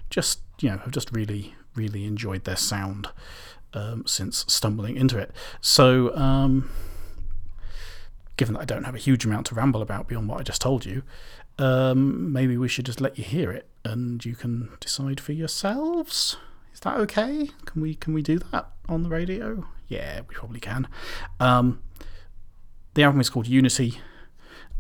just 0.10 0.42
you 0.60 0.70
know 0.70 0.78
have 0.78 0.92
just 0.92 1.12
really 1.12 1.56
really 1.76 2.06
enjoyed 2.06 2.44
their 2.44 2.56
sound 2.56 3.08
um, 3.74 4.04
since 4.06 4.46
stumbling 4.48 4.98
into 4.98 5.18
it. 5.18 5.32
So 5.62 6.16
um, 6.16 6.70
given 8.38 8.54
that 8.54 8.62
I 8.62 8.66
don't 8.66 8.84
have 8.84 8.96
a 8.96 9.00
huge 9.00 9.26
amount 9.26 9.48
to 9.48 9.56
ramble 9.56 9.82
about 9.82 10.08
beyond 10.08 10.28
what 10.28 10.40
I 10.40 10.44
just 10.44 10.62
told 10.62 10.86
you, 10.86 11.04
um, 11.58 12.32
maybe 12.32 12.58
we 12.58 12.68
should 12.68 12.86
just 12.86 13.02
let 13.02 13.18
you 13.18 13.24
hear 13.24 13.52
it 13.52 13.68
and 13.84 14.24
you 14.26 14.36
can 14.36 14.70
decide 14.80 15.20
for 15.20 15.32
yourselves. 15.32 16.38
Is 16.74 16.80
that 16.82 16.98
okay? 16.98 17.50
Can 17.66 17.82
we 17.82 17.96
can 17.96 18.14
we 18.14 18.22
do 18.22 18.40
that 18.52 18.70
on 18.88 19.04
the 19.04 19.10
radio? 19.10 19.68
Yeah, 19.88 20.22
we 20.28 20.36
probably 20.36 20.60
can. 20.60 20.88
Um, 21.40 21.82
the 22.94 23.04
album 23.04 23.22
is 23.22 23.30
called 23.30 23.48
Unity. 23.48 24.00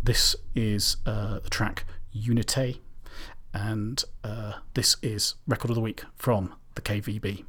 This 0.03 0.35
is 0.55 0.97
uh, 1.05 1.39
the 1.39 1.49
track 1.49 1.85
Unité, 2.15 2.79
and 3.53 4.03
uh, 4.23 4.53
this 4.73 4.97
is 5.03 5.35
record 5.47 5.69
of 5.69 5.75
the 5.75 5.81
week 5.81 6.03
from 6.15 6.55
the 6.73 6.81
KVB. 6.81 7.45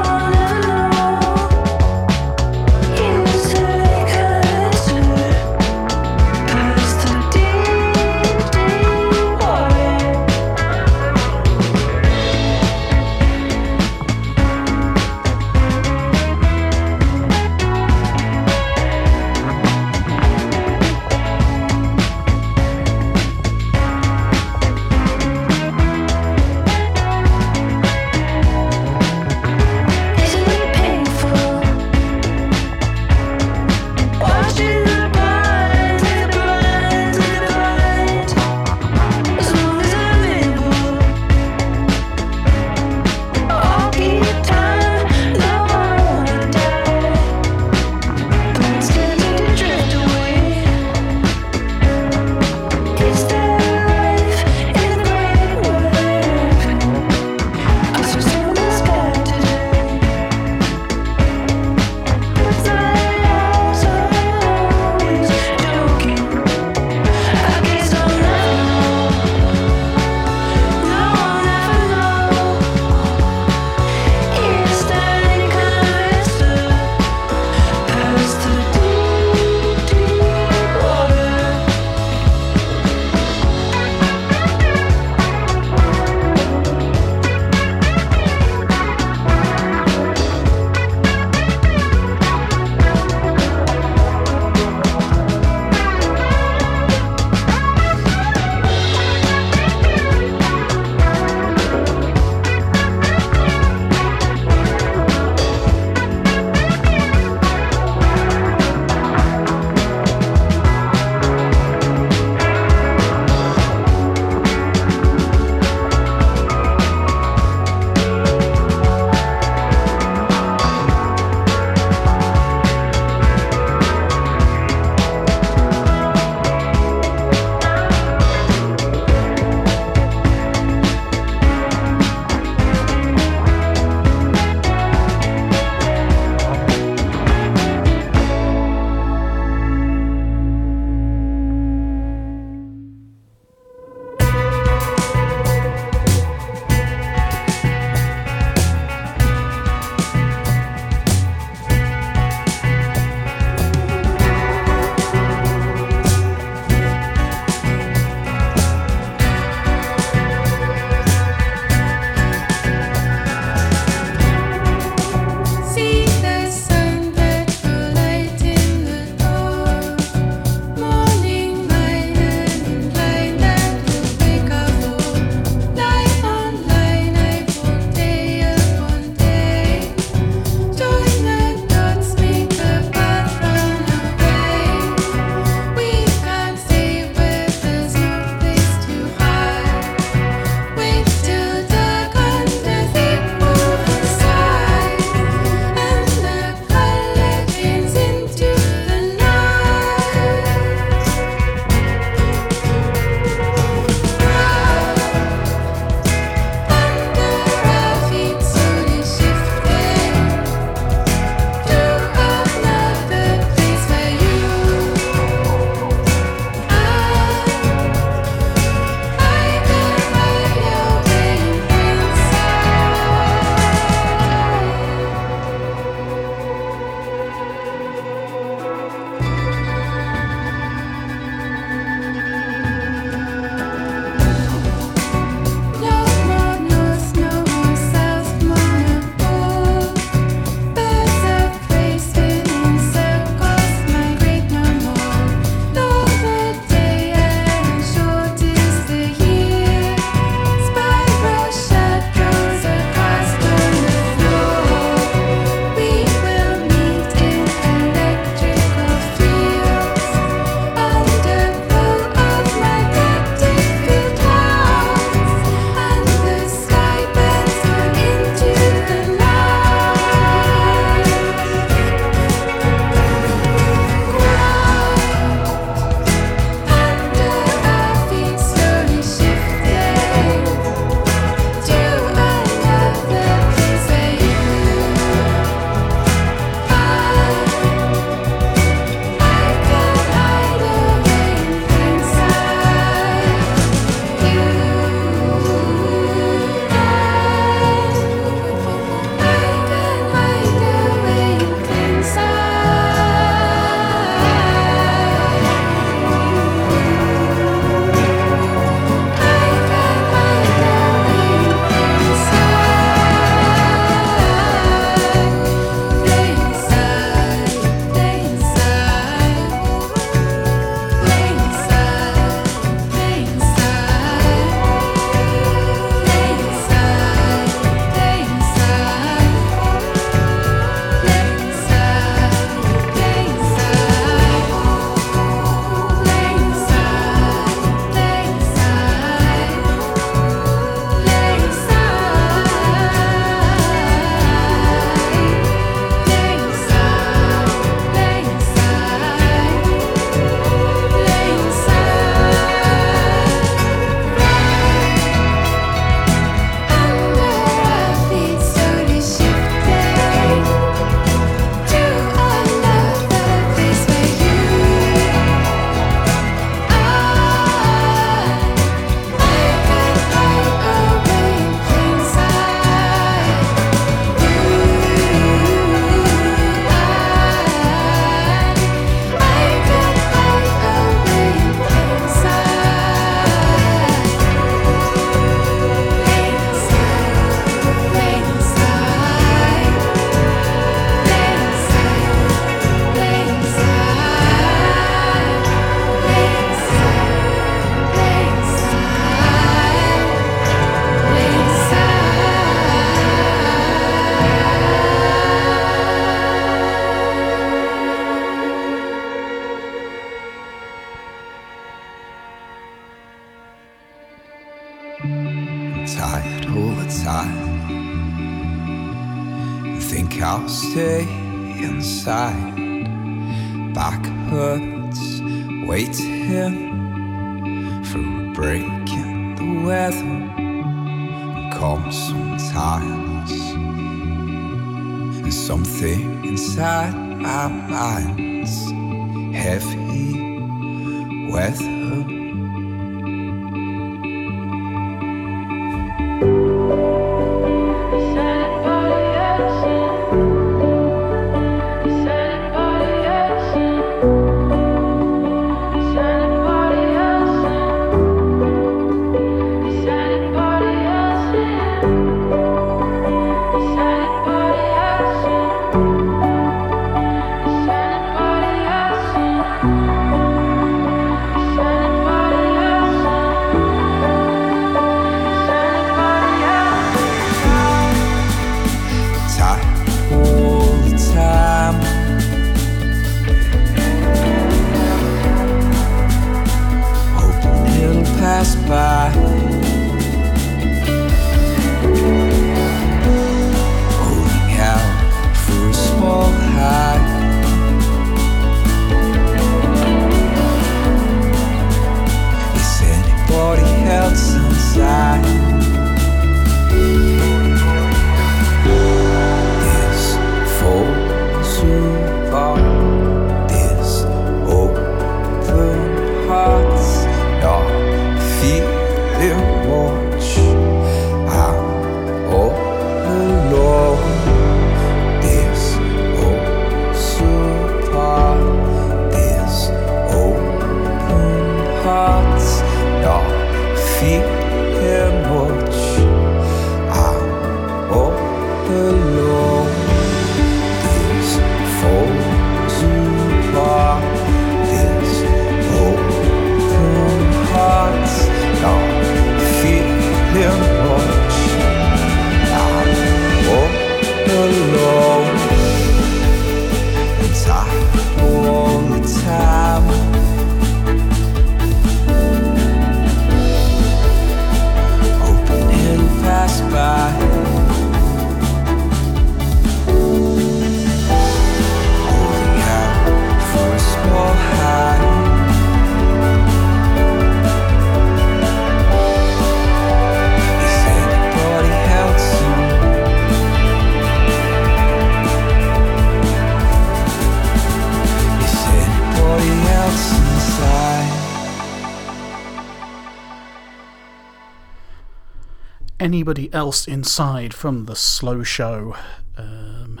Anybody 596.24 596.50
else 596.54 596.88
inside 596.88 597.52
from 597.52 597.84
the 597.84 597.94
slow 597.94 598.42
show? 598.42 598.96
Um, 599.36 600.00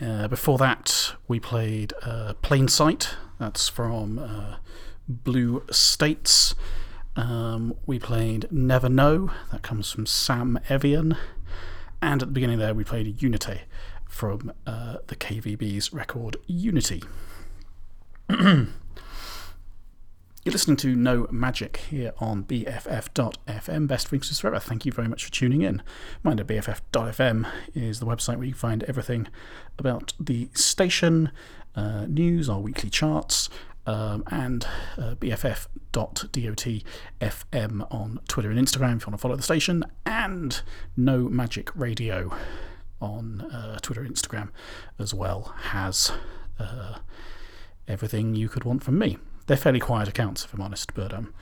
uh, 0.00 0.28
before 0.28 0.56
that, 0.56 1.12
we 1.28 1.38
played 1.38 1.92
uh, 2.00 2.32
Plain 2.40 2.68
Sight. 2.68 3.10
That's 3.38 3.68
from 3.68 4.18
uh, 4.18 4.56
Blue 5.06 5.62
States. 5.70 6.54
Um, 7.16 7.74
we 7.84 7.98
played 7.98 8.50
Never 8.50 8.88
Know. 8.88 9.30
That 9.52 9.60
comes 9.60 9.92
from 9.92 10.06
Sam 10.06 10.58
Evian. 10.70 11.18
And 12.00 12.22
at 12.22 12.28
the 12.28 12.32
beginning 12.32 12.58
there, 12.58 12.72
we 12.72 12.82
played 12.82 13.20
Unity 13.20 13.60
from 14.08 14.50
uh, 14.66 14.96
the 15.08 15.16
KVB's 15.16 15.92
record 15.92 16.38
Unity. 16.46 17.02
You're 20.46 20.52
listening 20.52 20.76
to 20.76 20.94
No 20.94 21.26
Magic 21.32 21.78
here 21.90 22.12
on 22.18 22.44
BFF.FM, 22.44 23.88
Best 23.88 24.06
Frequencies 24.06 24.38
Forever. 24.38 24.60
Thank 24.60 24.86
you 24.86 24.92
very 24.92 25.08
much 25.08 25.24
for 25.24 25.32
tuning 25.32 25.62
in. 25.62 25.82
Mind 26.22 26.38
that 26.38 26.46
BFF.FM 26.46 27.50
is 27.74 27.98
the 27.98 28.06
website 28.06 28.36
where 28.36 28.46
you 28.46 28.54
find 28.54 28.84
everything 28.84 29.26
about 29.76 30.12
the 30.20 30.48
station, 30.54 31.32
uh, 31.74 32.06
news, 32.06 32.48
our 32.48 32.60
weekly 32.60 32.90
charts, 32.90 33.48
um, 33.86 34.22
and 34.28 34.68
uh, 34.96 35.16
BFF.DOTFM 35.16 37.92
on 37.92 38.20
Twitter 38.28 38.48
and 38.48 38.60
Instagram 38.60 38.98
if 38.98 39.02
you 39.02 39.08
want 39.08 39.14
to 39.14 39.18
follow 39.18 39.34
the 39.34 39.42
station, 39.42 39.82
and 40.04 40.62
No 40.96 41.28
Magic 41.28 41.74
Radio 41.74 42.32
on 43.00 43.40
uh, 43.40 43.80
Twitter 43.82 44.02
and 44.02 44.14
Instagram 44.14 44.50
as 44.96 45.12
well 45.12 45.56
has 45.72 46.12
uh, 46.60 46.98
everything 47.88 48.36
you 48.36 48.48
could 48.48 48.62
want 48.62 48.84
from 48.84 48.96
me. 48.96 49.18
They're 49.46 49.56
fairly 49.56 49.80
quiet 49.80 50.08
accounts, 50.08 50.44
if 50.44 50.52
I'm 50.52 50.60
honest, 50.60 50.94
but 50.94 51.12
um, 51.12 51.32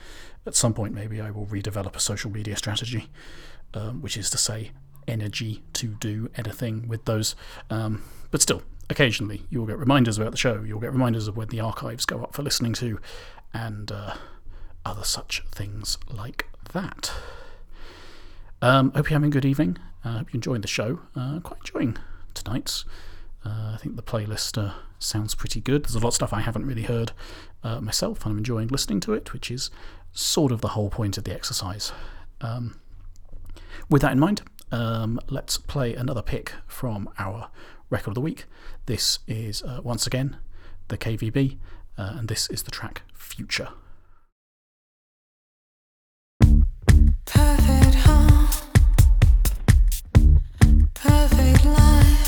at 0.45 0.55
some 0.55 0.73
point 0.73 0.93
maybe 0.93 1.19
I 1.21 1.31
will 1.31 1.45
redevelop 1.45 1.95
a 1.95 1.99
social 1.99 2.31
media 2.31 2.55
strategy, 2.55 3.07
um, 3.73 4.01
which 4.01 4.17
is 4.17 4.29
to 4.31 4.37
say, 4.37 4.71
energy 5.07 5.63
to 5.73 5.87
do 5.87 6.29
anything 6.35 6.87
with 6.87 7.05
those. 7.05 7.35
Um, 7.69 8.03
but 8.31 8.41
still, 8.41 8.63
occasionally 8.89 9.43
you'll 9.49 9.65
get 9.65 9.77
reminders 9.77 10.17
about 10.17 10.31
the 10.31 10.37
show, 10.37 10.61
you'll 10.63 10.79
get 10.79 10.91
reminders 10.91 11.27
of 11.27 11.37
when 11.37 11.49
the 11.49 11.59
archives 11.59 12.05
go 12.05 12.21
up 12.23 12.33
for 12.33 12.43
listening 12.43 12.73
to, 12.73 12.99
and 13.53 13.91
uh, 13.91 14.15
other 14.85 15.03
such 15.03 15.43
things 15.51 15.97
like 16.11 16.47
that. 16.73 17.11
Um, 18.61 18.91
hope 18.91 19.09
you're 19.09 19.17
having 19.17 19.29
a 19.29 19.31
good 19.31 19.45
evening. 19.45 19.77
Uh, 20.03 20.19
hope 20.19 20.33
you're 20.33 20.37
enjoying 20.37 20.61
the 20.61 20.67
show. 20.67 20.99
Uh, 21.15 21.39
quite 21.39 21.59
enjoying 21.59 21.97
tonight's. 22.33 22.85
Uh, 23.43 23.73
I 23.73 23.77
think 23.77 23.95
the 23.95 24.03
playlist 24.03 24.61
uh, 24.61 24.73
sounds 24.97 25.35
pretty 25.35 25.61
good. 25.61 25.83
There's 25.83 25.95
a 25.95 25.99
lot 25.99 26.09
of 26.09 26.13
stuff 26.15 26.33
I 26.33 26.41
haven't 26.41 26.65
really 26.65 26.83
heard 26.83 27.11
uh, 27.65 27.81
myself, 27.81 28.23
and 28.23 28.31
I'm 28.31 28.37
enjoying 28.37 28.67
listening 28.67 28.99
to 29.01 29.13
it, 29.13 29.33
which 29.33 29.49
is 29.49 29.71
sort 30.13 30.51
of 30.51 30.61
the 30.61 30.69
whole 30.69 30.89
point 30.89 31.17
of 31.17 31.23
the 31.23 31.33
exercise. 31.33 31.91
Um, 32.39 32.79
with 33.89 34.03
that 34.03 34.11
in 34.11 34.19
mind, 34.19 34.43
um, 34.71 35.19
let's 35.29 35.57
play 35.57 35.95
another 35.95 36.21
pick 36.21 36.53
from 36.67 37.09
our 37.17 37.49
record 37.89 38.09
of 38.09 38.15
the 38.15 38.21
week. 38.21 38.45
This 38.85 39.19
is 39.27 39.63
uh, 39.63 39.81
once 39.83 40.05
again 40.05 40.37
the 40.89 40.97
KVB, 40.97 41.57
uh, 41.97 42.13
and 42.17 42.27
this 42.27 42.47
is 42.49 42.63
the 42.63 42.71
track 42.71 43.01
Future. 43.13 43.69
Perfect 47.25 47.95
home, 47.95 48.47
perfect 50.93 51.65
life. 51.65 52.24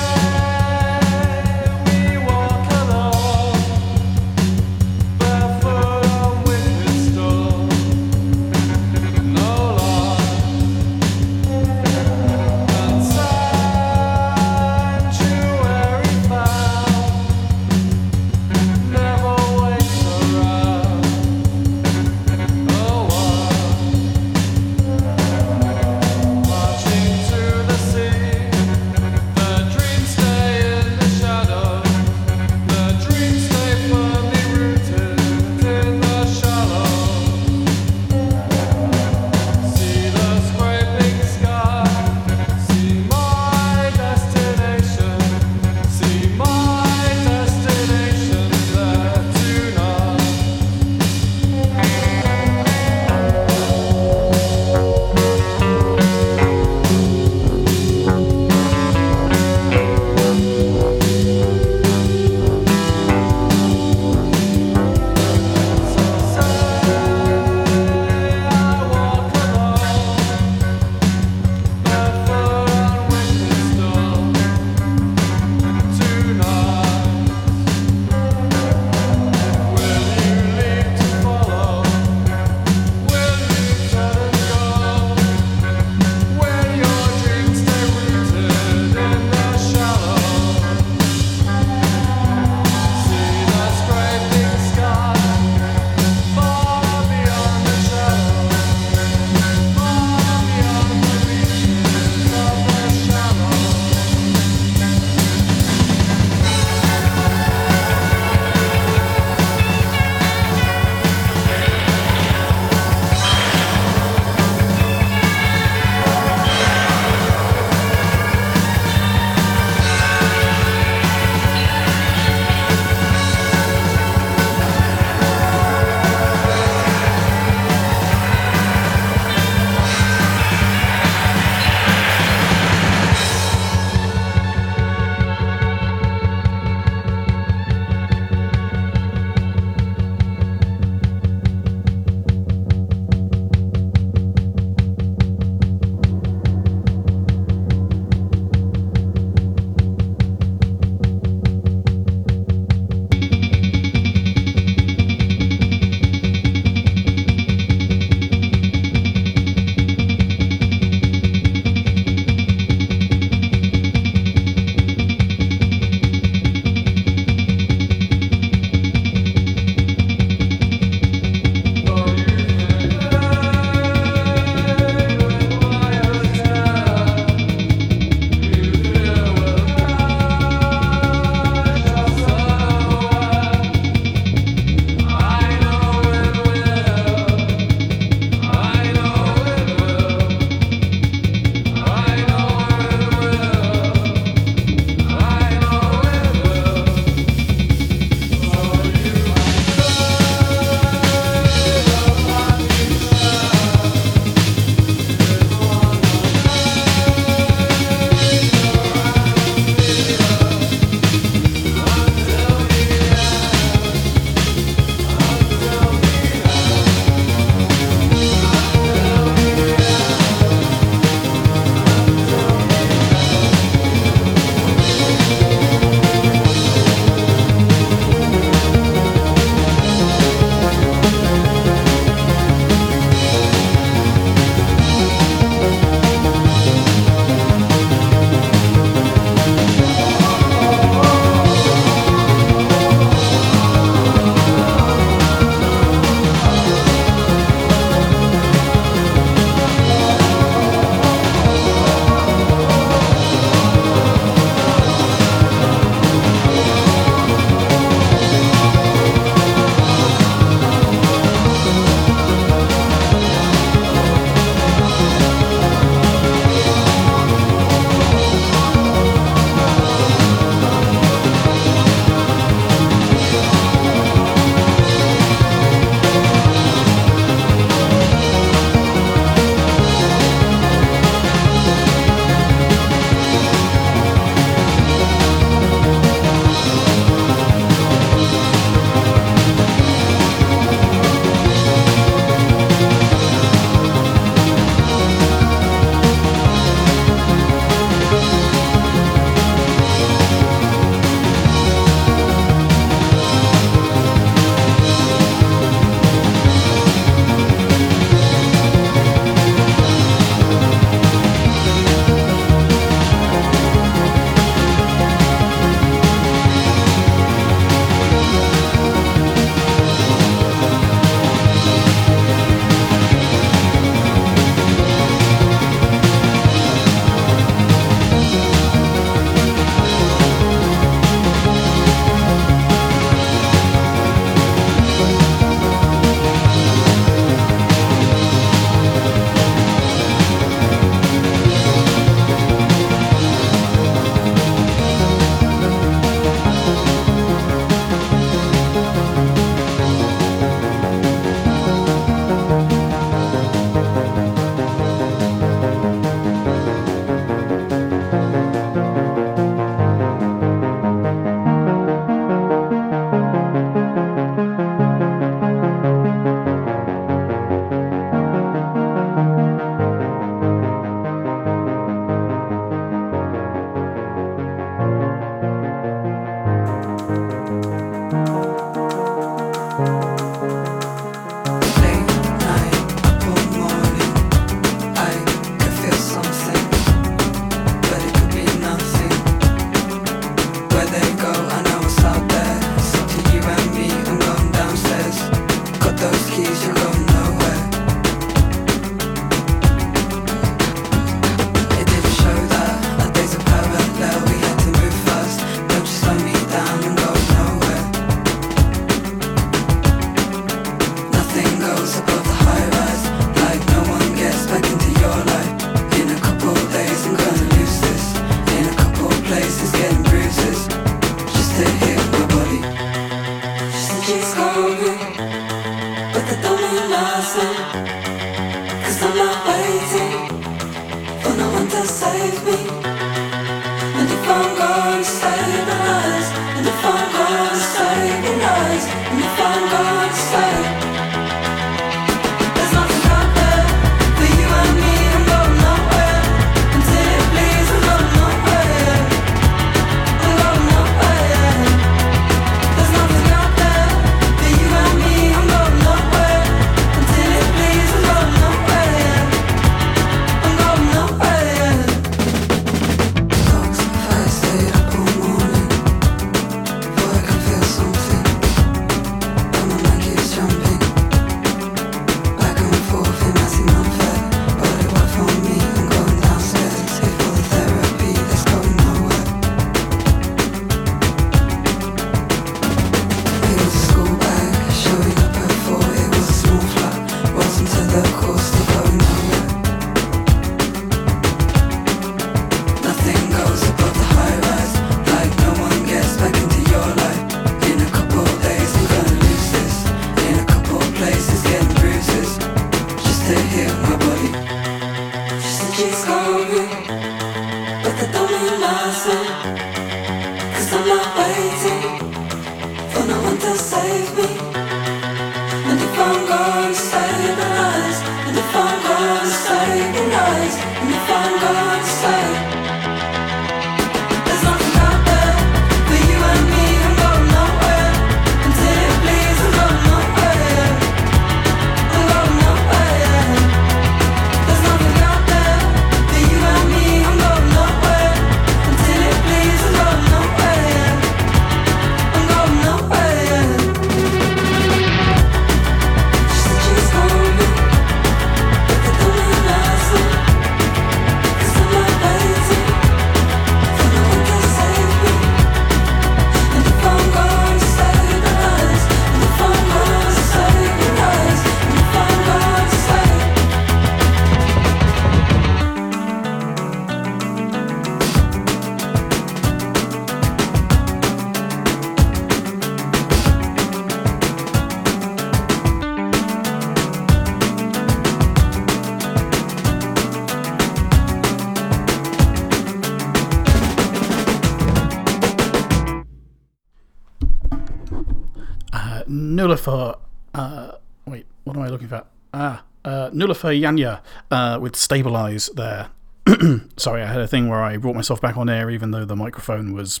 Nilüfer 593.30 593.60
Yanya 593.60 594.00
uh, 594.30 594.58
with 594.60 594.76
Stabilize 594.76 595.48
there. 595.54 595.90
Sorry, 596.76 597.02
I 597.02 597.06
had 597.06 597.20
a 597.20 597.28
thing 597.28 597.48
where 597.48 597.62
I 597.62 597.76
brought 597.76 597.96
myself 597.96 598.20
back 598.20 598.36
on 598.36 598.48
air 598.48 598.70
even 598.70 598.90
though 598.90 599.04
the 599.04 599.16
microphone 599.16 599.72
was 599.72 600.00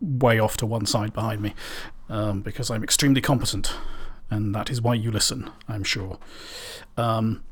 way 0.00 0.38
off 0.38 0.56
to 0.58 0.66
one 0.66 0.86
side 0.86 1.12
behind 1.12 1.40
me 1.40 1.54
um, 2.08 2.40
because 2.40 2.70
I'm 2.70 2.84
extremely 2.84 3.20
competent 3.20 3.74
and 4.30 4.54
that 4.54 4.70
is 4.70 4.80
why 4.80 4.94
you 4.94 5.10
listen, 5.10 5.50
I'm 5.68 5.84
sure. 5.84 6.18
Um, 6.96 7.42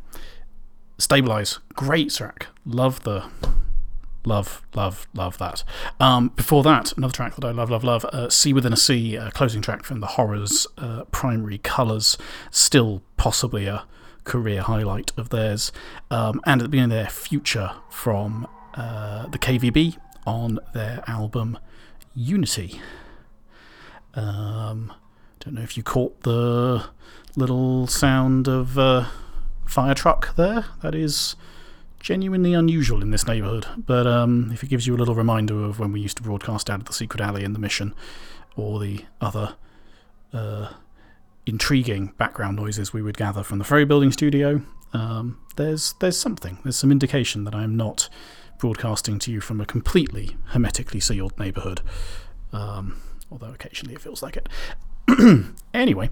Stabilize, 0.99 1.59
great 1.75 2.11
track. 2.11 2.47
Love 2.65 3.03
the 3.03 3.25
Love, 4.25 4.67
love, 4.75 5.07
love 5.15 5.39
that. 5.39 5.63
Um, 6.01 6.31
before 6.35 6.65
that, 6.65 6.93
another 6.97 7.13
track 7.13 7.37
that 7.37 7.45
I 7.45 7.53
love, 7.53 7.71
love, 7.71 7.85
love 7.85 8.05
uh, 8.07 8.29
Sea 8.29 8.53
Within 8.53 8.73
a 8.73 8.77
Sea, 8.77 9.15
a 9.15 9.31
closing 9.31 9.63
track 9.63 9.85
from 9.85 10.01
the 10.01 10.09
Horrors' 10.09 10.67
uh, 10.79 11.05
primary 11.13 11.59
colours, 11.59 12.19
still 12.51 13.03
possibly 13.17 13.67
a 13.67 13.85
career 14.27 14.61
highlight 14.61 15.13
of 15.17 15.31
theirs. 15.31 15.73
Um, 16.11 16.43
and 16.45 16.61
at 16.61 16.65
the 16.65 16.69
beginning 16.69 16.93
of 16.93 17.05
their 17.05 17.11
future 17.11 17.73
from 17.89 18.47
uh, 18.75 19.27
the 19.29 19.39
KVB 19.39 19.97
on 20.27 20.59
their 20.75 21.03
album 21.07 21.59
Unity. 22.15 22.81
Um, 24.15 24.93
don't 25.41 25.55
know 25.55 25.63
if 25.63 25.77
you 25.77 25.83
caught 25.83 26.23
the 26.23 26.87
little 27.37 27.87
sound 27.87 28.49
of 28.49 28.79
uh, 28.79 29.07
fire 29.67 29.95
truck 29.95 30.35
there. 30.37 30.65
That 30.83 30.95
is 30.95 31.37
genuinely 32.01 32.55
unusual 32.55 33.03
in 33.03 33.11
this 33.11 33.27
neighbourhood, 33.27 33.67
but 33.77 34.07
um, 34.07 34.51
if 34.53 34.63
it 34.63 34.69
gives 34.69 34.87
you 34.87 34.95
a 34.95 34.99
little 34.99 35.15
reminder 35.15 35.63
of 35.65 35.79
when 35.79 35.93
we 35.93 36.01
used 36.01 36.17
to 36.17 36.23
broadcast 36.23 36.71
out 36.71 36.81
of 36.81 36.87
the 36.87 36.93
secret 36.93 37.21
alley 37.21 37.45
in 37.45 37.53
the 37.53 37.59
mission, 37.59 37.95
or 38.57 38.81
the 38.81 39.05
other 39.21 39.57
uh, 40.33 40.71
intriguing 41.47 42.13
background 42.19 42.57
noises 42.57 42.93
we 42.93 43.03
would 43.03 43.17
gather 43.17 43.43
from 43.43 43.59
the 43.59 43.65
ferry 43.65 43.85
building 43.85 44.13
studio, 44.13 44.63
um, 44.93 45.39
there's 45.57 45.95
there's 46.01 46.19
something. 46.19 46.59
There's 46.63 46.77
some 46.77 46.93
indication 46.93 47.45
that 47.45 47.55
I'm 47.55 47.77
not 47.77 48.09
broadcasting 48.59 49.19
to 49.21 49.31
you 49.31 49.41
from 49.41 49.61
a 49.61 49.67
completely 49.67 50.37
hermetically 50.47 51.01
sealed 51.01 51.39
neighbourhood, 51.39 51.83
um, 52.53 53.01
although 53.31 53.53
occasionally 53.53 53.95
it 53.95 54.01
feels 54.01 54.23
like 54.23 54.37
it. 54.37 54.49
anyway. 55.75 56.11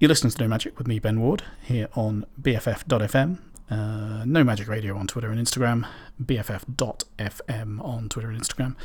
You're 0.00 0.08
listening 0.08 0.30
to 0.30 0.40
No 0.40 0.48
Magic 0.48 0.78
with 0.78 0.88
me, 0.88 0.98
Ben 0.98 1.20
Ward, 1.20 1.42
here 1.60 1.88
on 1.94 2.24
BFF.fm. 2.40 3.38
Uh, 3.70 4.24
no 4.24 4.42
Magic 4.42 4.66
Radio 4.66 4.96
on 4.96 5.06
Twitter 5.06 5.30
and 5.30 5.38
Instagram, 5.38 5.86
BFF.fm 6.22 7.84
on 7.84 8.08
Twitter 8.08 8.30
and 8.30 8.40
Instagram, 8.40 8.76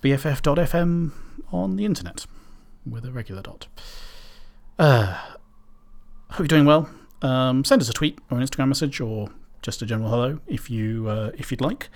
BFF.fm 0.00 1.10
on 1.52 1.74
the 1.74 1.84
internet 1.84 2.26
with 2.86 3.04
a 3.04 3.10
regular 3.10 3.42
dot. 3.42 3.66
Uh, 4.78 5.18
hope 6.30 6.40
you're 6.40 6.46
doing 6.46 6.66
well. 6.66 6.90
Um, 7.22 7.64
send 7.64 7.80
us 7.80 7.88
a 7.88 7.92
tweet 7.92 8.18
or 8.30 8.38
an 8.38 8.44
Instagram 8.44 8.68
message 8.68 9.00
or 9.00 9.30
just 9.62 9.80
a 9.80 9.86
general 9.86 10.10
hello 10.10 10.40
if 10.46 10.68
you 10.68 11.08
uh, 11.08 11.30
if 11.36 11.50
you'd 11.50 11.60
like. 11.60 11.88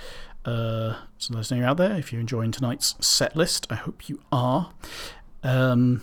Uh, 0.44 0.94
so 1.18 1.34
let 1.34 1.40
us 1.40 1.50
know 1.50 1.58
you're 1.58 1.66
out 1.66 1.76
there. 1.76 1.94
If 1.96 2.12
you're 2.12 2.20
enjoying 2.20 2.52
tonight's 2.52 2.94
set 3.06 3.36
list, 3.36 3.66
I 3.68 3.74
hope 3.74 4.08
you 4.08 4.20
are. 4.32 4.72
Um, 5.42 6.02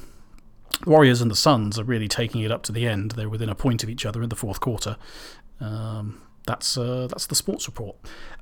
Warriors 0.85 1.21
and 1.21 1.31
the 1.31 1.35
Suns 1.35 1.79
are 1.79 1.83
really 1.83 2.07
taking 2.07 2.41
it 2.41 2.51
up 2.51 2.61
to 2.63 2.71
the 2.71 2.87
end. 2.87 3.11
They're 3.11 3.29
within 3.29 3.49
a 3.49 3.55
point 3.55 3.81
of 3.81 3.89
each 3.89 4.05
other 4.05 4.21
in 4.21 4.29
the 4.29 4.35
fourth 4.35 4.59
quarter. 4.59 4.97
Um, 5.59 6.21
that's 6.45 6.77
uh, 6.77 7.07
that's 7.09 7.27
the 7.27 7.35
sports 7.35 7.67
report, 7.67 7.95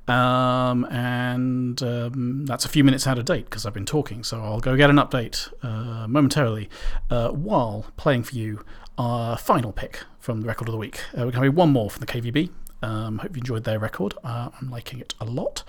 um, 0.07 0.85
and 0.85 1.81
um, 1.81 2.45
that's 2.45 2.65
a 2.65 2.69
few 2.69 2.83
minutes 2.83 3.07
out 3.07 3.17
of 3.17 3.25
date 3.25 3.45
because 3.45 3.65
I've 3.65 3.73
been 3.73 3.85
talking. 3.85 4.23
So 4.23 4.41
I'll 4.41 4.59
go 4.59 4.75
get 4.75 4.89
an 4.89 4.97
update 4.97 5.51
uh, 5.63 6.07
momentarily 6.07 6.69
uh, 7.09 7.29
while 7.29 7.87
playing 7.97 8.23
for 8.23 8.35
you 8.35 8.63
our 8.97 9.37
final 9.37 9.71
pick 9.71 10.01
from 10.19 10.41
the 10.41 10.47
record 10.47 10.67
of 10.67 10.73
the 10.73 10.77
week. 10.77 10.99
Uh, 11.13 11.25
we're 11.25 11.31
going 11.31 11.33
to 11.33 11.41
have 11.43 11.55
one 11.55 11.71
more 11.71 11.89
from 11.89 12.01
the 12.01 12.07
KVB. 12.07 12.49
Um, 12.81 13.19
hope 13.19 13.35
you 13.35 13.39
enjoyed 13.39 13.63
their 13.63 13.79
record. 13.79 14.13
Uh, 14.25 14.49
I'm 14.59 14.69
liking 14.69 14.99
it 14.99 15.13
a 15.21 15.25
lot. 15.25 15.63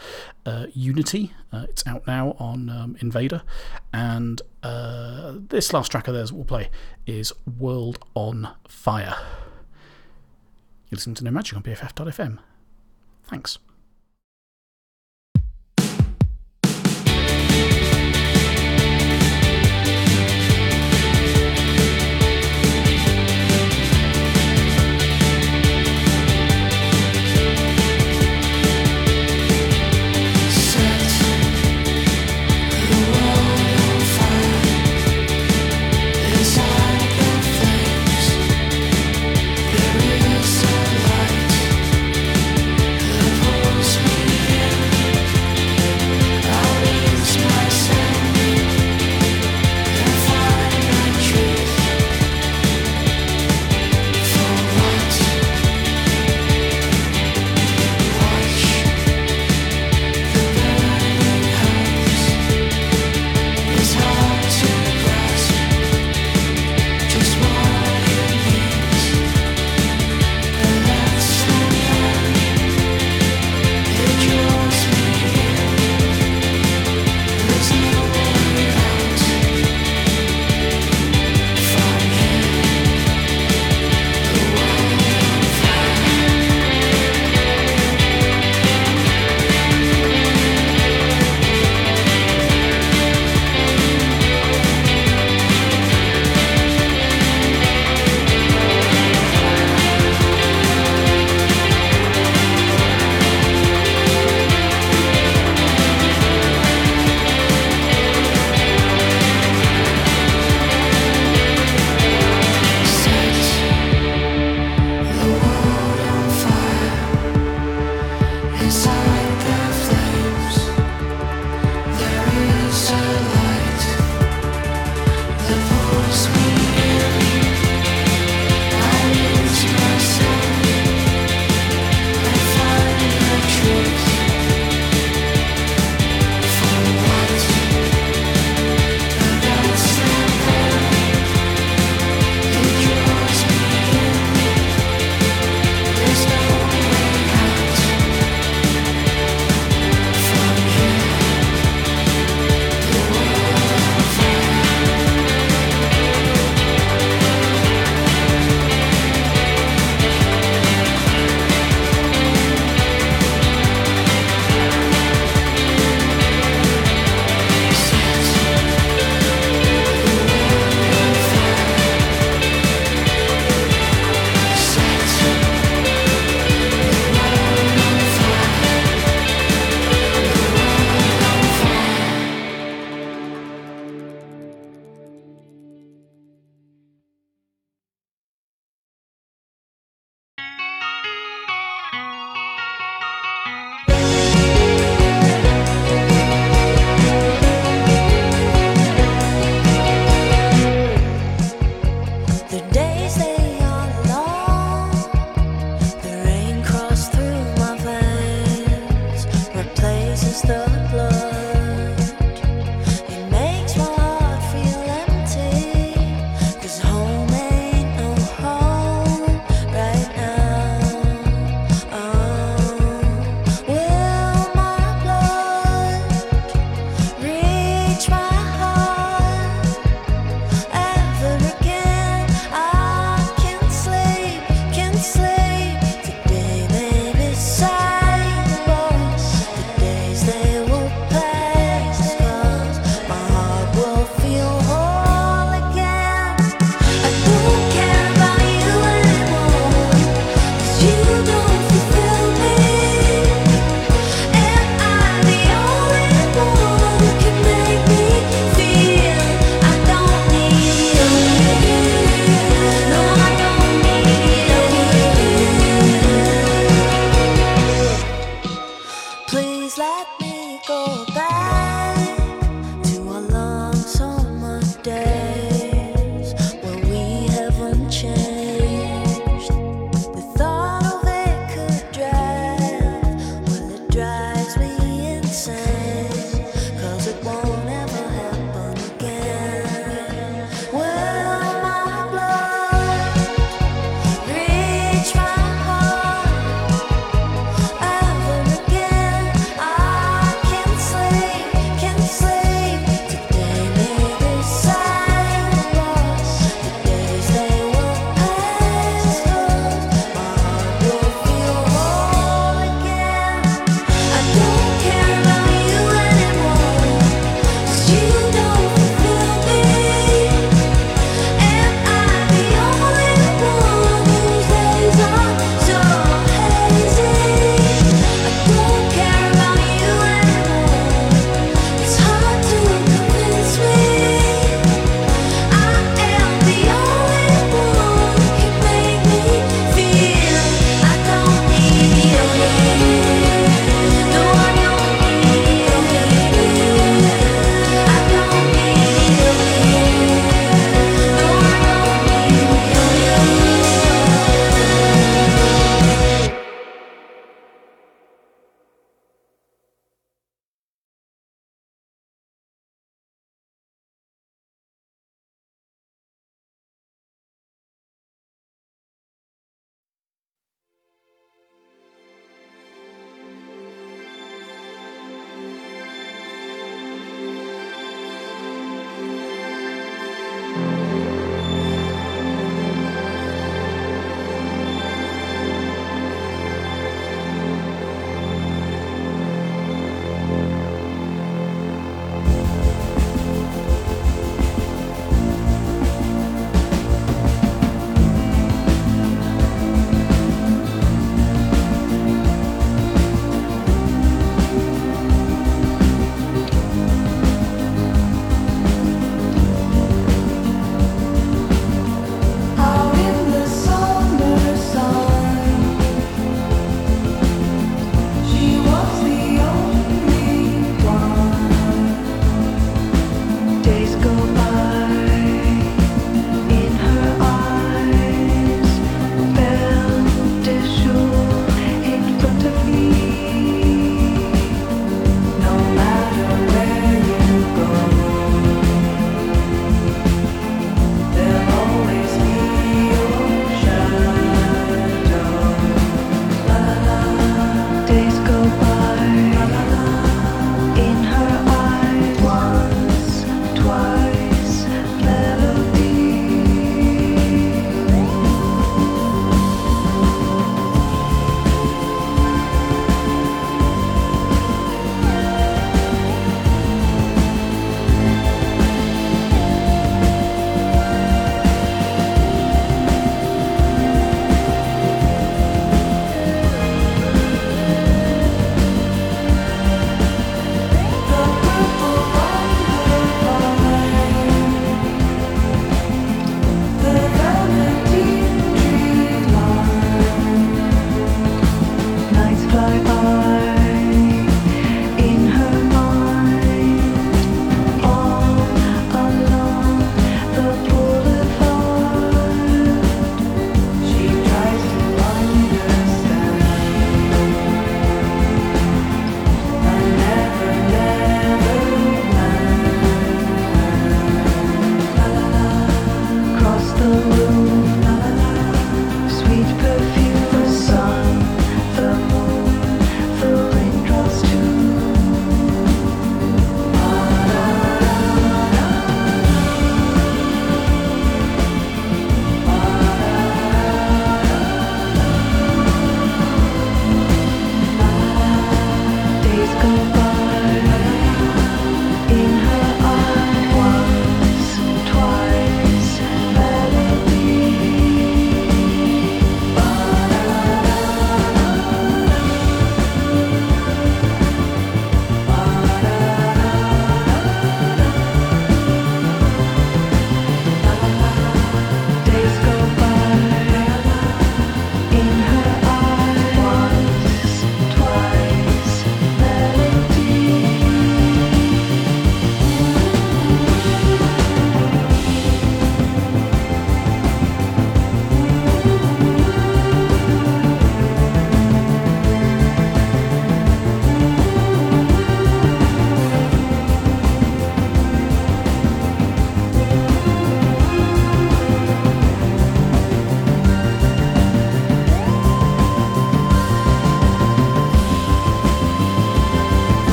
Uh, 0.44 0.66
Unity, 0.74 1.32
it's 1.52 1.86
out 1.86 2.04
now 2.08 2.34
on 2.40 2.68
um, 2.68 2.96
Invada. 3.00 3.44
And 3.92 4.42
this 5.48 5.72
last 5.72 5.92
track 5.92 6.08
of 6.08 6.14
theirs 6.14 6.32
we'll 6.32 6.44
play 6.44 6.70
is 7.06 7.32
World 7.46 8.04
on 8.14 8.48
Fire. 8.66 9.16
You 10.90 10.96
listen 10.96 11.14
to 11.14 11.24
No 11.24 11.30
Magic 11.30 11.56
on 11.56 11.62
BFF.fm. 11.62 12.38
Thanks. 13.24 13.58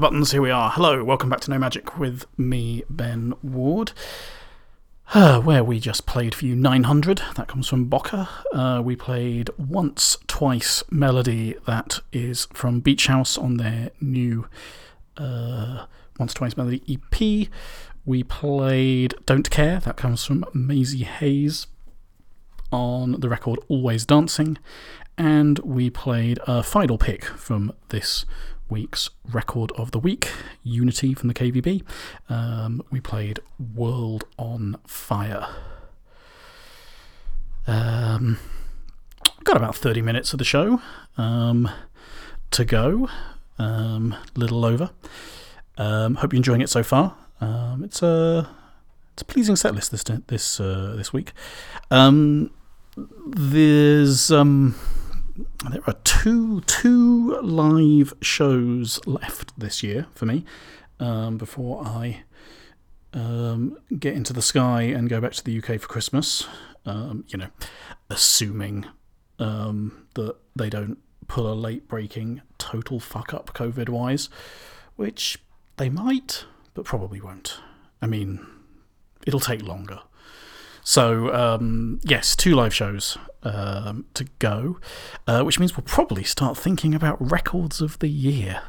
The 0.00 0.06
buttons. 0.06 0.32
Here 0.32 0.40
we 0.40 0.50
are. 0.50 0.70
Hello, 0.70 1.04
welcome 1.04 1.28
back 1.28 1.40
to 1.40 1.50
No 1.50 1.58
Magic 1.58 1.98
with 1.98 2.24
me, 2.38 2.84
Ben 2.88 3.34
Ward. 3.42 3.92
Uh, 5.12 5.42
where 5.42 5.62
we 5.62 5.78
just 5.78 6.06
played 6.06 6.34
for 6.34 6.46
you 6.46 6.56
900. 6.56 7.20
That 7.36 7.48
comes 7.48 7.68
from 7.68 7.90
Bokka. 7.90 8.26
Uh, 8.50 8.80
we 8.80 8.96
played 8.96 9.50
Once, 9.58 10.16
Twice 10.26 10.82
Melody. 10.90 11.54
That 11.66 12.00
is 12.14 12.46
from 12.54 12.80
Beach 12.80 13.08
House 13.08 13.36
on 13.36 13.58
their 13.58 13.90
new 14.00 14.46
uh, 15.18 15.84
Once, 16.18 16.32
Twice 16.32 16.56
Melody 16.56 16.82
EP. 16.88 17.48
We 18.06 18.22
played 18.22 19.14
Don't 19.26 19.50
Care. 19.50 19.80
That 19.80 19.98
comes 19.98 20.24
from 20.24 20.46
Mazey 20.54 21.04
Haze 21.04 21.66
on 22.72 23.20
the 23.20 23.28
record 23.28 23.60
Always 23.68 24.06
Dancing. 24.06 24.56
And 25.18 25.58
we 25.58 25.90
played 25.90 26.38
a 26.46 26.62
final 26.62 26.96
pick 26.96 27.22
from 27.26 27.74
this 27.90 28.24
week's 28.70 29.10
record 29.30 29.72
of 29.72 29.90
the 29.90 29.98
week, 29.98 30.28
Unity 30.62 31.14
from 31.14 31.28
the 31.28 31.34
KVB. 31.34 31.82
Um, 32.28 32.82
we 32.90 33.00
played 33.00 33.40
World 33.74 34.24
on 34.38 34.76
Fire. 34.86 35.46
Um, 37.66 38.38
got 39.44 39.56
about 39.56 39.76
30 39.76 40.02
minutes 40.02 40.32
of 40.32 40.38
the 40.38 40.44
show 40.44 40.80
um, 41.18 41.68
to 42.52 42.64
go, 42.64 43.08
um, 43.58 44.14
little 44.34 44.64
over. 44.64 44.90
Um, 45.76 46.16
hope 46.16 46.32
you're 46.32 46.38
enjoying 46.38 46.60
it 46.60 46.70
so 46.70 46.82
far. 46.82 47.16
Um, 47.40 47.82
it's 47.84 48.02
a 48.02 48.48
it's 49.14 49.22
a 49.22 49.24
pleasing 49.24 49.56
set 49.56 49.74
list 49.74 49.90
this 49.90 50.04
this 50.26 50.60
uh, 50.60 50.94
this 50.96 51.12
week. 51.12 51.32
Um, 51.90 52.50
there's 53.26 54.30
um, 54.30 54.74
there 55.70 55.82
are 55.86 55.94
two 56.04 56.60
two 56.62 57.40
live 57.40 58.14
shows 58.20 59.00
left 59.06 59.58
this 59.58 59.82
year 59.82 60.06
for 60.14 60.26
me 60.26 60.44
um, 60.98 61.38
before 61.38 61.84
I 61.84 62.22
um, 63.12 63.78
get 63.98 64.14
into 64.14 64.32
the 64.32 64.42
sky 64.42 64.82
and 64.82 65.08
go 65.08 65.20
back 65.20 65.32
to 65.32 65.44
the 65.44 65.58
UK 65.58 65.80
for 65.80 65.88
Christmas. 65.88 66.46
Um, 66.86 67.24
you 67.28 67.38
know, 67.38 67.48
assuming 68.08 68.86
um, 69.38 70.06
that 70.14 70.36
they 70.56 70.70
don't 70.70 70.98
pull 71.28 71.50
a 71.50 71.54
late 71.54 71.86
breaking 71.88 72.42
total 72.58 72.98
fuck 73.00 73.34
up 73.34 73.52
COVID 73.54 73.88
wise, 73.88 74.28
which 74.96 75.38
they 75.76 75.88
might, 75.88 76.44
but 76.74 76.84
probably 76.84 77.20
won't. 77.20 77.58
I 78.02 78.06
mean, 78.06 78.44
it'll 79.26 79.40
take 79.40 79.62
longer. 79.62 80.00
So, 80.82 81.32
um, 81.34 82.00
yes, 82.02 82.34
two 82.34 82.54
live 82.54 82.74
shows 82.74 83.18
um, 83.42 84.06
to 84.14 84.24
go, 84.38 84.78
uh, 85.26 85.42
which 85.42 85.58
means 85.58 85.76
we'll 85.76 85.84
probably 85.84 86.24
start 86.24 86.56
thinking 86.56 86.94
about 86.94 87.30
records 87.30 87.80
of 87.80 87.98
the 87.98 88.08
year. 88.08 88.62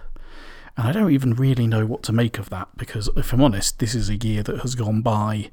And 0.78 0.88
I 0.88 0.92
don't 0.92 1.12
even 1.12 1.34
really 1.34 1.68
know 1.68 1.86
what 1.86 2.04
to 2.04 2.14
make 2.14 2.40
of 2.40 2.50
that 2.50 2.70
because, 2.78 3.10
if 3.18 3.34
I'm 3.34 3.42
honest, 3.42 3.80
this 3.80 3.94
is 3.94 4.10
a 4.10 4.16
year 4.16 4.42
that 4.44 4.62
has 4.62 4.76
gone 4.76 5.02
by 5.02 5.52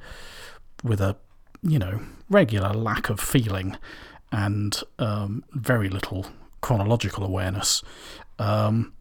with 0.84 1.00
a, 1.00 1.16
you 1.62 1.78
know, 1.78 2.00
regular 2.30 2.72
lack 2.72 3.10
of 3.10 3.18
feeling 3.18 3.76
and 4.30 4.80
um, 4.98 5.44
very 5.52 5.88
little 5.88 6.26
chronological 6.60 7.24
awareness. 7.24 7.82
Um, 8.38 8.92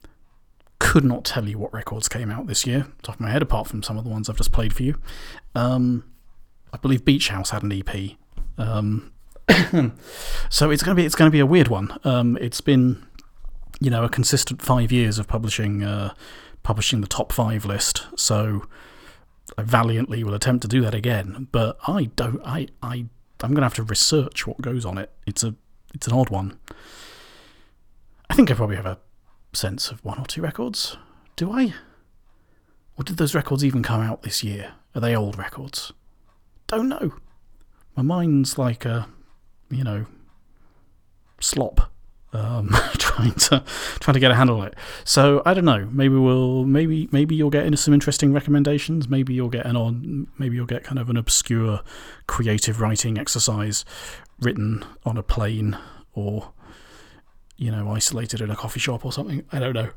could 0.80 1.04
not 1.04 1.26
tell 1.26 1.48
you 1.48 1.58
what 1.58 1.74
records 1.74 2.08
came 2.08 2.32
out 2.32 2.48
this 2.48 2.66
year, 2.66 2.88
top 3.02 3.16
of 3.16 3.22
my 3.22 3.30
head, 3.30 3.42
apart 3.42 3.68
from 3.68 3.84
some 3.84 3.98
of 3.98 4.04
the 4.04 4.10
ones 4.10 4.30
I've 4.30 4.38
just 4.38 4.52
played 4.52 4.74
for 4.74 4.84
you. 4.84 5.00
Um, 5.56 6.04
I 6.72 6.78
believe 6.78 7.06
Beach 7.06 7.30
House 7.30 7.50
had 7.50 7.64
an 7.64 7.72
EP. 7.72 8.12
Um, 8.58 9.12
so 10.50 10.70
it's 10.70 10.84
gonna 10.84 10.96
be 10.96 11.06
it's 11.06 11.16
gonna 11.16 11.32
be 11.32 11.40
a 11.40 11.46
weird 11.46 11.68
one. 11.68 11.98
Um, 12.04 12.38
it's 12.42 12.62
been, 12.62 13.06
you 13.80 13.90
know, 13.90 14.04
a 14.04 14.10
consistent 14.10 14.62
five 14.62 14.92
years 14.92 15.20
of 15.20 15.28
publishing 15.28 15.84
uh, 15.84 16.14
publishing 16.64 17.02
the 17.02 17.08
top 17.08 17.32
five 17.32 17.66
list. 17.66 18.06
So 18.16 18.68
I 19.58 19.64
valiantly 19.64 20.24
will 20.24 20.34
attempt 20.34 20.62
to 20.64 20.68
do 20.68 20.82
that 20.82 20.94
again. 20.94 21.48
But 21.52 21.78
I 21.88 22.06
don't. 22.16 22.42
I 22.46 22.68
I 22.82 23.06
I'm 23.42 23.54
gonna 23.54 23.66
have 23.66 23.76
to 23.76 23.84
research 23.84 24.46
what 24.48 24.62
goes 24.62 24.86
on 24.86 24.98
it. 24.98 25.12
It's 25.26 25.44
a 25.44 25.56
it's 25.94 26.08
an 26.08 26.14
odd 26.14 26.30
one. 26.30 26.60
I 28.30 28.36
think 28.36 28.52
I 28.52 28.54
probably 28.54 28.76
have 28.76 28.86
a 28.86 29.00
sense 29.54 29.90
of 29.90 30.04
one 30.04 30.20
or 30.20 30.26
two 30.26 30.42
records. 30.42 30.98
Do 31.36 31.52
I? 31.52 31.74
Or 32.98 33.04
did 33.04 33.18
those 33.18 33.36
records 33.36 33.64
even 33.64 33.84
come 33.84 34.02
out 34.02 34.24
this 34.24 34.44
year? 34.44 34.74
Are 34.96 35.02
they 35.02 35.16
old 35.16 35.38
records? 35.38 35.94
Don't 36.66 36.90
know. 36.90 37.14
My 37.96 38.04
mind's 38.04 38.58
like 38.58 38.86
a, 38.86 39.08
you 39.70 39.84
know, 39.84 40.06
slop. 41.40 41.92
Um, 42.34 42.70
trying 42.98 43.34
to 43.34 43.64
trying 44.00 44.14
to 44.14 44.20
get 44.20 44.32
a 44.32 44.36
handle 44.36 44.60
on 44.60 44.68
it. 44.68 44.76
So 45.06 45.42
I 45.46 45.54
don't 45.54 45.66
know. 45.66 45.88
Maybe 45.92 46.16
we'll 46.16 46.66
maybe 46.66 47.08
maybe 47.12 47.36
you'll 47.36 47.50
get 47.50 47.66
into 47.66 47.78
some 47.78 47.94
interesting 47.94 48.34
recommendations. 48.34 49.08
Maybe 49.08 49.34
you'll 49.34 49.50
get 49.50 49.66
an 49.66 49.78
on. 49.78 50.28
Maybe 50.38 50.56
you'll 50.56 50.66
get 50.66 50.84
kind 50.84 51.00
of 51.00 51.10
an 51.10 51.18
obscure 51.18 51.82
creative 52.28 52.82
writing 52.82 53.18
exercise 53.18 53.86
written 54.40 54.86
on 55.06 55.18
a 55.18 55.24
plane 55.24 55.78
or 56.14 56.52
you 57.56 57.72
know 57.72 57.90
isolated 57.90 58.42
in 58.42 58.52
a 58.52 58.56
coffee 58.56 58.80
shop 58.80 59.06
or 59.06 59.12
something. 59.14 59.44
I 59.52 59.60
don't 59.60 59.74
know. 59.74 59.92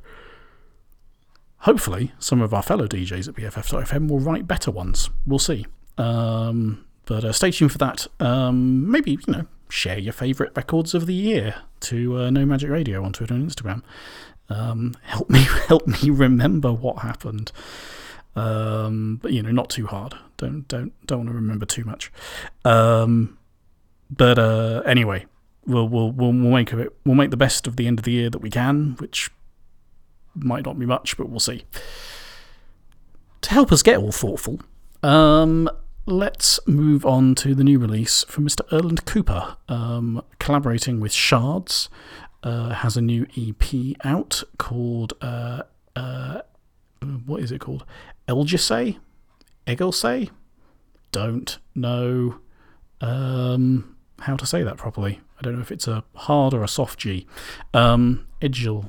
Hopefully, 1.64 2.12
some 2.18 2.40
of 2.40 2.54
our 2.54 2.62
fellow 2.62 2.86
DJs 2.86 3.28
at 3.28 3.34
BFF.fm 3.34 4.08
will 4.08 4.20
write 4.20 4.46
better 4.46 4.70
ones. 4.70 5.10
We'll 5.26 5.38
see. 5.38 5.66
Um, 5.98 6.86
but 7.04 7.22
uh, 7.22 7.32
stay 7.32 7.50
tuned 7.50 7.72
for 7.72 7.78
that. 7.78 8.06
Um, 8.18 8.90
maybe, 8.90 9.10
you 9.10 9.18
know, 9.32 9.46
share 9.70 9.98
your 9.98 10.12
favourite 10.12 10.56
records 10.56 10.94
of 10.94 11.06
the 11.06 11.14
year 11.14 11.54
to 11.80 12.18
uh, 12.18 12.30
No 12.30 12.44
Magic 12.44 12.70
Radio 12.70 13.04
on 13.04 13.12
Twitter 13.12 13.34
and 13.34 13.48
Instagram. 13.48 13.82
Um, 14.48 14.96
help 15.02 15.30
me 15.30 15.40
help 15.68 15.86
me 15.86 16.10
remember 16.10 16.72
what 16.72 16.98
happened. 16.98 17.52
Um, 18.36 19.18
but 19.22 19.32
you 19.32 19.42
know, 19.42 19.50
not 19.50 19.70
too 19.70 19.86
hard. 19.86 20.14
Don't 20.36 20.66
don't 20.68 20.92
don't 21.06 21.20
want 21.20 21.28
to 21.30 21.34
remember 21.34 21.66
too 21.66 21.84
much. 21.84 22.12
Um, 22.64 23.38
but 24.10 24.38
uh, 24.38 24.82
anyway, 24.86 25.26
we'll 25.66 25.88
we'll 25.88 26.10
we'll 26.12 26.32
make 26.32 26.72
of 26.72 26.78
it. 26.78 26.94
We'll 27.04 27.14
make 27.14 27.30
the 27.30 27.36
best 27.36 27.66
of 27.66 27.76
the 27.76 27.86
end 27.86 27.98
of 27.98 28.04
the 28.04 28.12
year 28.12 28.30
that 28.30 28.40
we 28.40 28.50
can, 28.50 28.96
which 28.98 29.30
might 30.34 30.64
not 30.64 30.78
be 30.78 30.86
much, 30.86 31.16
but 31.16 31.28
we'll 31.28 31.40
see. 31.40 31.64
To 33.42 33.50
help 33.50 33.72
us 33.72 33.82
get 33.82 33.98
all 33.98 34.12
thoughtful, 34.12 34.60
um, 35.02 35.68
let's 36.10 36.58
move 36.66 37.06
on 37.06 37.34
to 37.36 37.54
the 37.54 37.64
new 37.64 37.78
release 37.78 38.24
from 38.24 38.46
Mr. 38.46 38.60
Erland 38.72 39.04
Cooper, 39.06 39.56
um, 39.68 40.22
collaborating 40.38 41.00
with 41.00 41.12
Shards. 41.12 41.88
Uh, 42.42 42.70
has 42.70 42.96
a 42.96 43.02
new 43.02 43.26
EP 43.36 43.94
out 44.02 44.42
called 44.56 45.12
uh, 45.20 45.62
uh, 45.94 46.40
what 47.26 47.42
is 47.42 47.52
it 47.52 47.60
called? 47.60 47.84
Elgisay, 48.28 48.98
Egelsay. 49.66 50.30
Don't 51.12 51.58
know 51.74 52.40
um, 53.00 53.96
how 54.20 54.36
to 54.36 54.46
say 54.46 54.62
that 54.62 54.76
properly. 54.76 55.20
I 55.38 55.42
don't 55.42 55.56
know 55.56 55.62
if 55.62 55.72
it's 55.72 55.88
a 55.88 56.04
hard 56.14 56.54
or 56.54 56.62
a 56.62 56.68
soft 56.68 56.98
G. 56.98 57.26
Um, 57.74 58.26
Edgel 58.40 58.86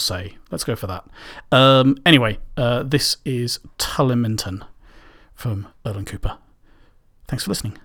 say. 0.00 0.36
Let's 0.50 0.64
go 0.64 0.76
for 0.76 0.86
that. 0.86 1.04
Um, 1.52 1.96
anyway, 2.04 2.38
uh, 2.56 2.82
this 2.82 3.18
is 3.24 3.58
Tullimentan 3.78 4.66
from 5.36 5.68
Erland 5.84 6.08
Cooper. 6.08 6.38
Thanks 7.28 7.44
for 7.44 7.50
listening. 7.50 7.78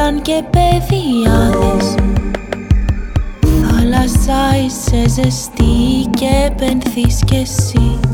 σαν 0.00 0.22
και 0.22 0.42
παιδιάδες 0.50 1.94
Θάλασσα 3.40 4.64
είσαι 4.64 5.08
ζεστή 5.08 6.10
και 6.14 6.50
πενθείς 6.56 7.22
κι 7.26 7.36
εσύ. 7.36 8.09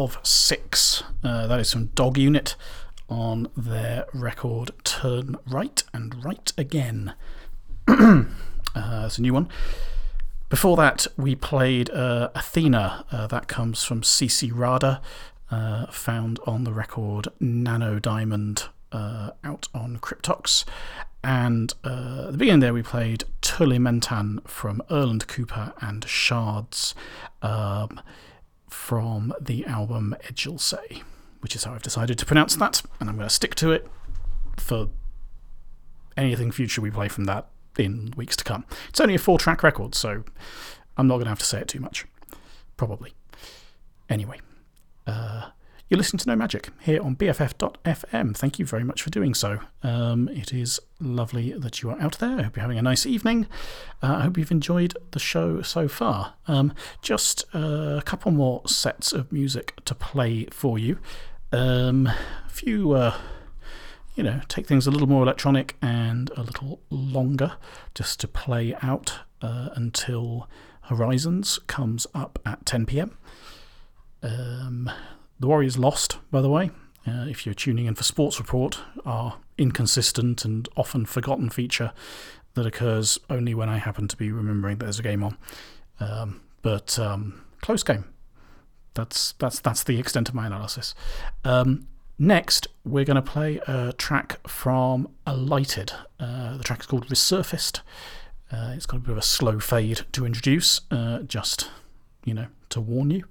Of 0.00 0.18
Six. 0.22 1.02
Uh, 1.22 1.46
that 1.46 1.60
is 1.60 1.74
from 1.74 1.88
Dog 1.88 2.16
Unit 2.16 2.56
on 3.10 3.48
their 3.54 4.06
record 4.14 4.70
Turn 4.82 5.36
Right 5.46 5.82
and 5.92 6.24
Right 6.24 6.50
Again. 6.56 7.12
uh, 7.86 8.24
it's 8.74 9.18
a 9.18 9.20
new 9.20 9.34
one. 9.34 9.50
Before 10.48 10.74
that, 10.78 11.06
we 11.18 11.34
played 11.34 11.90
uh, 11.90 12.30
Athena. 12.34 13.04
Uh, 13.12 13.26
that 13.26 13.46
comes 13.46 13.84
from 13.84 14.00
Sissi 14.00 14.50
Rada, 14.50 15.02
uh, 15.50 15.84
found 15.88 16.40
on 16.46 16.64
the 16.64 16.72
record 16.72 17.28
Nanodiamond 17.38 18.68
uh, 18.92 19.32
out 19.44 19.68
on 19.74 19.98
Kryptox. 19.98 20.64
And 21.22 21.74
uh, 21.84 22.24
at 22.28 22.32
the 22.32 22.38
beginning 22.38 22.60
there, 22.60 22.72
we 22.72 22.82
played 22.82 23.24
Tullimentan 23.42 24.48
from 24.48 24.80
Erland 24.90 25.28
Cooper 25.28 25.74
and 25.82 26.08
Shards 26.08 26.94
um, 27.42 28.00
from 28.70 29.34
the 29.40 29.66
album 29.66 30.14
Edgel 30.24 30.58
Say, 30.58 31.02
which 31.40 31.54
is 31.54 31.64
how 31.64 31.74
I've 31.74 31.82
decided 31.82 32.18
to 32.18 32.26
pronounce 32.26 32.56
that. 32.56 32.82
And 32.98 33.08
I'm 33.08 33.16
going 33.16 33.28
to 33.28 33.34
stick 33.34 33.54
to 33.56 33.72
it 33.72 33.86
for 34.56 34.88
anything 36.16 36.50
future 36.50 36.80
we 36.80 36.90
play 36.90 37.08
from 37.08 37.24
that 37.24 37.48
in 37.78 38.12
weeks 38.16 38.36
to 38.36 38.44
come. 38.44 38.64
It's 38.88 39.00
only 39.00 39.14
a 39.14 39.18
four 39.18 39.38
track 39.38 39.62
record, 39.62 39.94
so 39.94 40.24
I'm 40.96 41.06
not 41.06 41.14
going 41.16 41.24
to 41.24 41.30
have 41.30 41.38
to 41.38 41.44
say 41.44 41.60
it 41.60 41.68
too 41.68 41.80
much. 41.80 42.06
Probably. 42.76 43.12
Anyway, 44.08 44.40
uh, 45.06 45.50
you're 45.90 45.98
listening 45.98 46.18
to 46.18 46.28
No 46.28 46.36
Magic 46.36 46.68
here 46.78 47.02
on 47.02 47.16
BFF.fm. 47.16 48.36
Thank 48.36 48.60
you 48.60 48.64
very 48.64 48.84
much 48.84 49.02
for 49.02 49.10
doing 49.10 49.34
so. 49.34 49.58
Um, 49.82 50.28
it 50.28 50.52
is 50.52 50.78
lovely 51.00 51.52
that 51.52 51.82
you 51.82 51.90
are 51.90 52.00
out 52.00 52.20
there. 52.20 52.38
I 52.38 52.42
hope 52.44 52.54
you're 52.54 52.62
having 52.62 52.78
a 52.78 52.82
nice 52.82 53.06
evening. 53.06 53.48
Uh, 54.00 54.14
I 54.14 54.20
hope 54.22 54.38
you've 54.38 54.52
enjoyed 54.52 54.96
the 55.10 55.18
show 55.18 55.62
so 55.62 55.88
far. 55.88 56.34
Um, 56.46 56.72
just 57.02 57.44
uh, 57.52 57.96
a 57.98 58.02
couple 58.04 58.30
more 58.30 58.62
sets 58.68 59.12
of 59.12 59.32
music 59.32 59.74
to 59.84 59.96
play 59.96 60.44
for 60.52 60.78
you. 60.78 61.00
Um, 61.50 62.06
a 62.06 62.48
few. 62.48 62.92
Uh, 62.92 63.16
you 64.14 64.22
know, 64.22 64.40
take 64.48 64.66
things 64.66 64.86
a 64.86 64.90
little 64.92 65.08
more 65.08 65.22
electronic 65.22 65.76
and 65.82 66.30
a 66.36 66.42
little 66.42 66.80
longer 66.90 67.54
just 67.94 68.20
to 68.20 68.28
play 68.28 68.76
out 68.82 69.20
uh, 69.42 69.70
until 69.74 70.48
Horizons 70.82 71.58
comes 71.66 72.06
up 72.14 72.38
at 72.44 72.64
10 72.66 72.86
pm. 72.86 73.16
Um, 74.22 74.90
the 75.40 75.46
Warriors 75.46 75.78
lost, 75.78 76.18
by 76.30 76.40
the 76.40 76.50
way. 76.50 76.70
Uh, 77.06 77.26
if 77.28 77.46
you're 77.46 77.54
tuning 77.54 77.86
in 77.86 77.94
for 77.94 78.04
Sports 78.04 78.38
Report, 78.38 78.78
our 79.04 79.38
inconsistent 79.58 80.44
and 80.44 80.68
often 80.76 81.06
forgotten 81.06 81.50
feature 81.50 81.92
that 82.54 82.66
occurs 82.66 83.18
only 83.28 83.54
when 83.54 83.68
I 83.68 83.78
happen 83.78 84.06
to 84.08 84.16
be 84.16 84.30
remembering 84.30 84.78
that 84.78 84.84
there's 84.84 84.98
a 84.98 85.02
game 85.02 85.24
on. 85.24 85.38
Um, 85.98 86.42
but 86.62 86.98
um, 86.98 87.42
close 87.62 87.82
game. 87.82 88.04
That's 88.94 89.32
that's 89.38 89.60
that's 89.60 89.82
the 89.84 89.98
extent 89.98 90.28
of 90.28 90.34
my 90.34 90.46
analysis. 90.46 90.94
Um, 91.44 91.86
Next, 92.22 92.68
we're 92.84 93.06
going 93.06 93.14
to 93.14 93.22
play 93.22 93.62
a 93.66 93.94
track 93.96 94.46
from 94.46 95.08
Alighted. 95.26 95.94
Uh, 96.18 96.58
the 96.58 96.62
track 96.62 96.80
is 96.80 96.86
called 96.86 97.08
Resurfaced. 97.08 97.80
Uh, 98.52 98.74
it's 98.76 98.84
got 98.84 98.98
a 98.98 99.00
bit 99.00 99.12
of 99.12 99.16
a 99.16 99.22
slow 99.22 99.58
fade 99.58 100.02
to 100.12 100.26
introduce, 100.26 100.82
uh, 100.90 101.20
just, 101.20 101.70
you 102.26 102.34
know, 102.34 102.48
to 102.68 102.78
warn 102.78 103.10
you. 103.10 103.24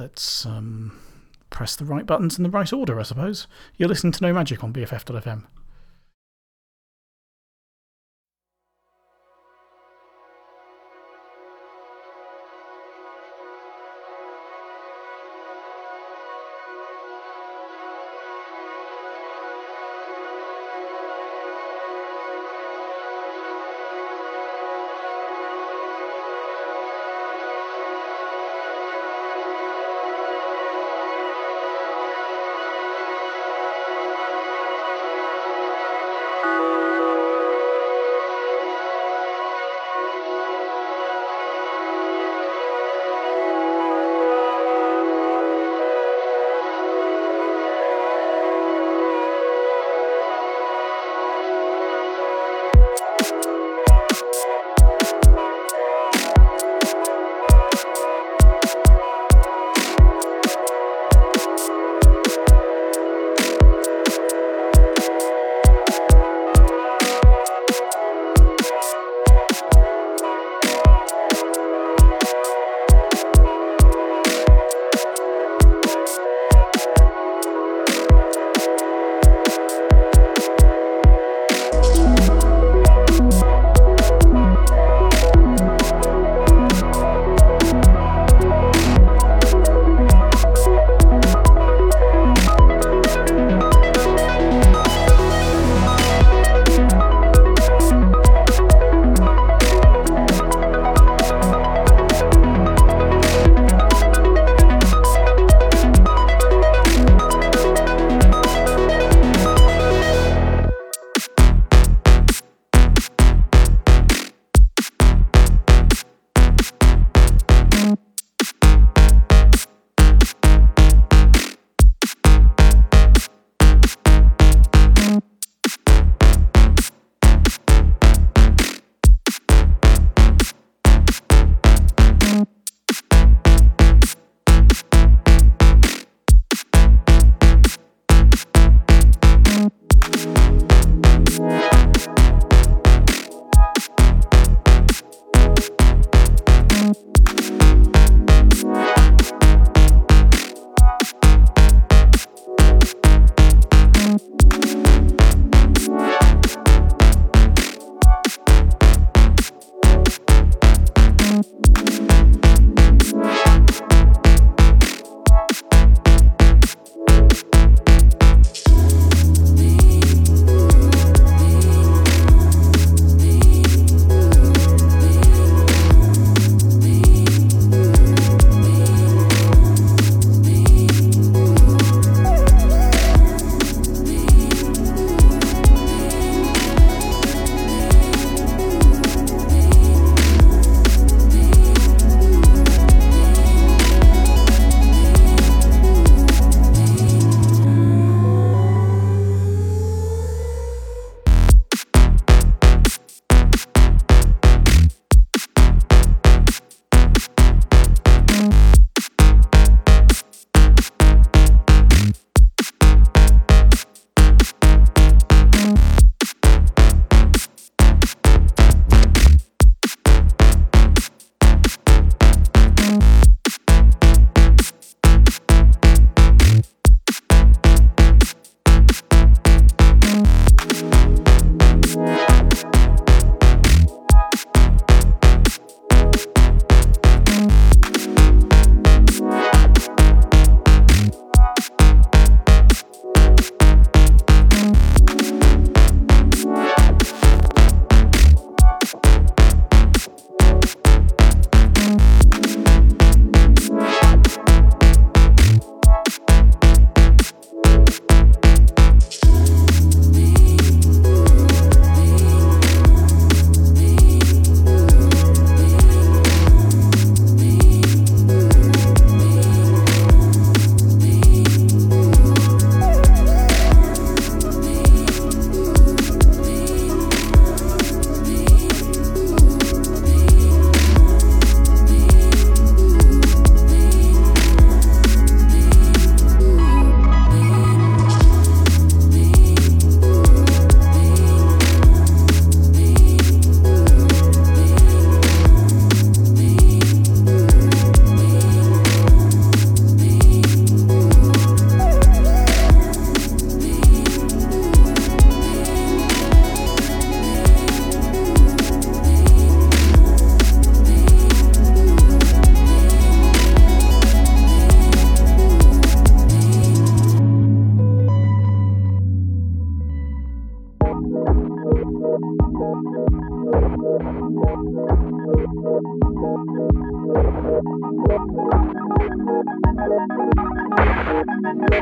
Let's 0.00 0.46
um, 0.46 0.98
press 1.50 1.76
the 1.76 1.84
right 1.84 2.06
buttons 2.06 2.38
in 2.38 2.42
the 2.42 2.48
right 2.48 2.72
order, 2.72 2.98
I 2.98 3.02
suppose. 3.02 3.46
You're 3.76 3.90
listening 3.90 4.12
to 4.12 4.22
No 4.22 4.32
Magic 4.32 4.64
on 4.64 4.72
BFF.fm. 4.72 5.44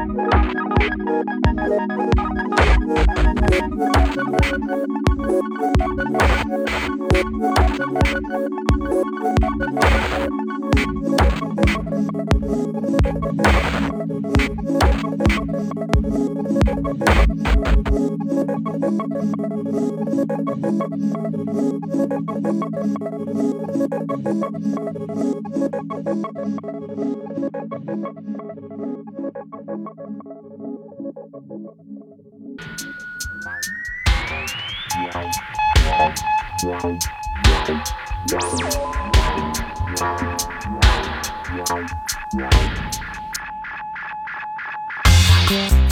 Thank 0.08 0.54
you. 0.54 0.67
Thank 0.78 1.08
Yeah. 45.50 45.87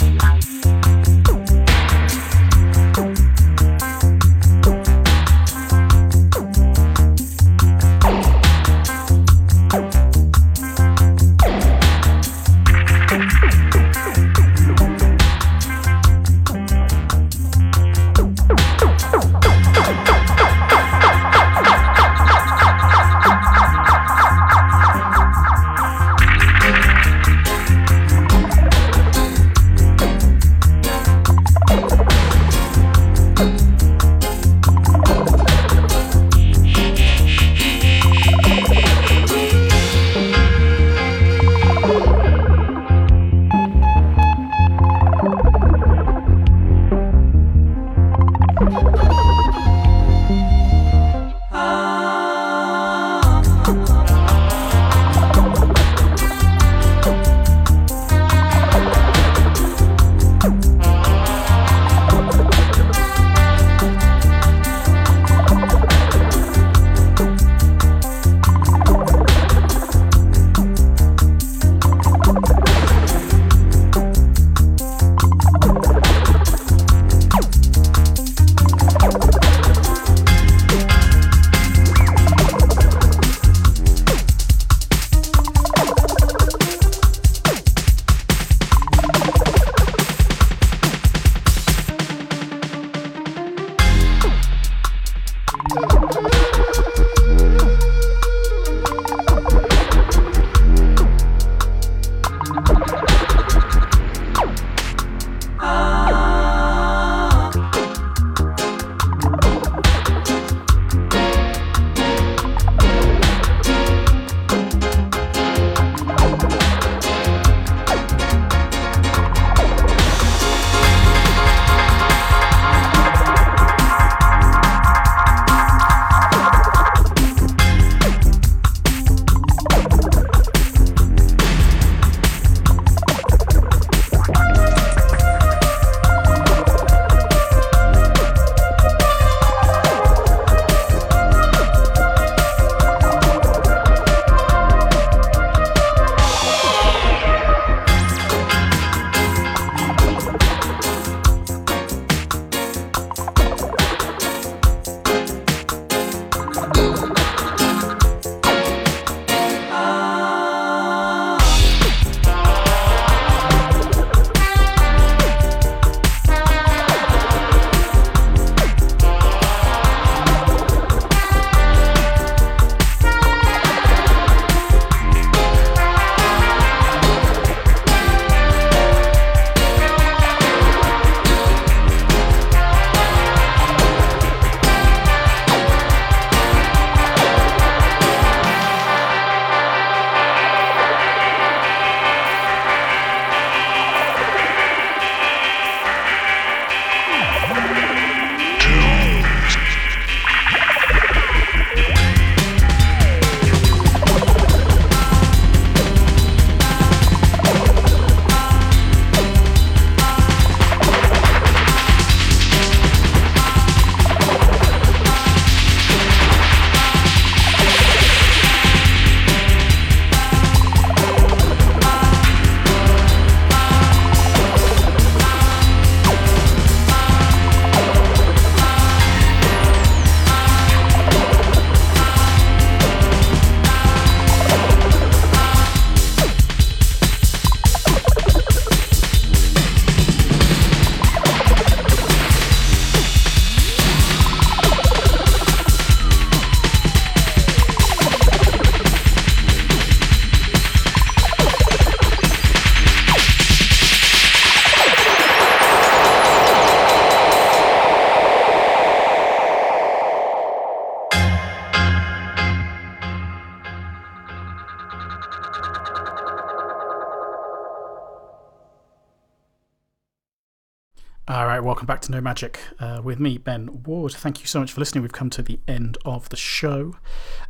No 272.17 272.21
Magic 272.21 272.59
uh, 272.79 272.99
with 273.03 273.19
me, 273.19 273.37
Ben 273.37 273.83
Ward. 273.83 274.11
Thank 274.11 274.39
you 274.39 274.47
so 274.47 274.59
much 274.59 274.71
for 274.71 274.79
listening. 274.79 275.03
We've 275.03 275.11
come 275.11 275.29
to 275.29 275.43
the 275.43 275.59
end 275.67 275.99
of 276.03 276.29
the 276.29 276.35
show. 276.35 276.95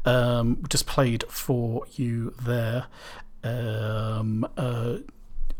Um, 0.03 0.61
just 0.67 0.85
played 0.85 1.23
for 1.29 1.85
you 1.93 2.33
there. 2.43 2.87
Um, 3.45 4.45
uh, 4.57 4.97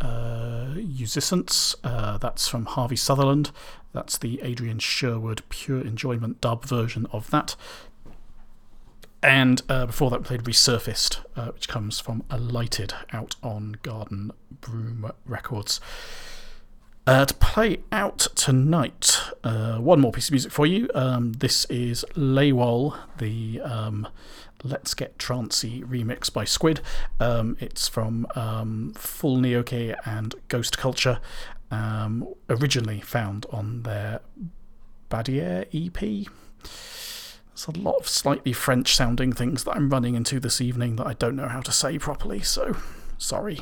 uh, 0.02 0.74
Musicence, 0.76 1.74
uh, 1.86 2.18
that's 2.18 2.50
from 2.50 2.66
Harvey 2.66 2.98
Sutherland. 2.98 3.52
That's 3.94 4.18
the 4.18 4.42
Adrian 4.44 4.80
Sherwood 4.80 5.42
Pure 5.48 5.84
Enjoyment 5.84 6.42
dub 6.42 6.66
version 6.66 7.08
of 7.14 7.32
that. 7.32 7.56
And 9.24 9.62
uh, 9.70 9.86
before 9.86 10.10
that, 10.10 10.20
we 10.20 10.26
played 10.26 10.44
Resurfaced, 10.44 11.24
uh, 11.38 11.52
which 11.52 11.70
comes 11.70 12.02
from 12.02 12.26
Alighted 12.30 12.94
out 13.14 13.38
on 13.42 13.78
Garden 13.84 14.32
Broom 14.60 15.14
Records. 15.26 15.80
Uh, 17.08 17.24
to 17.24 17.34
play 17.36 17.78
out 17.90 18.28
tonight, 18.36 19.18
uh, 19.42 19.78
one 19.78 20.02
more 20.02 20.12
piece 20.12 20.28
of 20.28 20.34
music 20.34 20.52
for 20.52 20.66
you. 20.66 20.90
Um, 20.94 21.32
this 21.32 21.64
is 21.70 22.04
Laywall, 22.16 22.98
the 23.18 23.62
um, 23.62 24.10
Let's 24.62 24.94
Get 24.94 25.18
Trancy 25.18 25.84
remix 25.84 26.32
by 26.32 26.44
Squid. 26.44 26.82
Um, 27.22 27.56
it's 27.62 27.88
from 27.88 28.28
um, 28.36 28.92
Full 28.98 29.38
Neoke 29.38 29.96
and 30.04 30.36
Ghost 30.50 30.78
Culture, 30.78 31.22
um, 31.72 32.28
originally 32.50 33.00
found 33.00 33.46
on 33.54 33.84
their 33.84 34.20
Badier 35.10 35.66
EP. 35.74 36.28
There's 36.62 37.68
a 37.70 37.80
lot 37.80 37.96
of 38.02 38.10
slightly 38.10 38.52
French 38.52 38.94
sounding 38.94 39.32
things 39.32 39.64
that 39.64 39.78
I'm 39.78 39.90
running 39.90 40.16
into 40.16 40.42
this 40.42 40.60
evening 40.60 40.98
that 40.98 41.08
I 41.08 41.14
don't 41.14 41.38
know 41.38 41.48
how 41.48 41.62
to 41.62 41.72
say 41.72 41.98
properly, 41.98 42.42
so 42.42 42.76
sorry. 43.18 43.62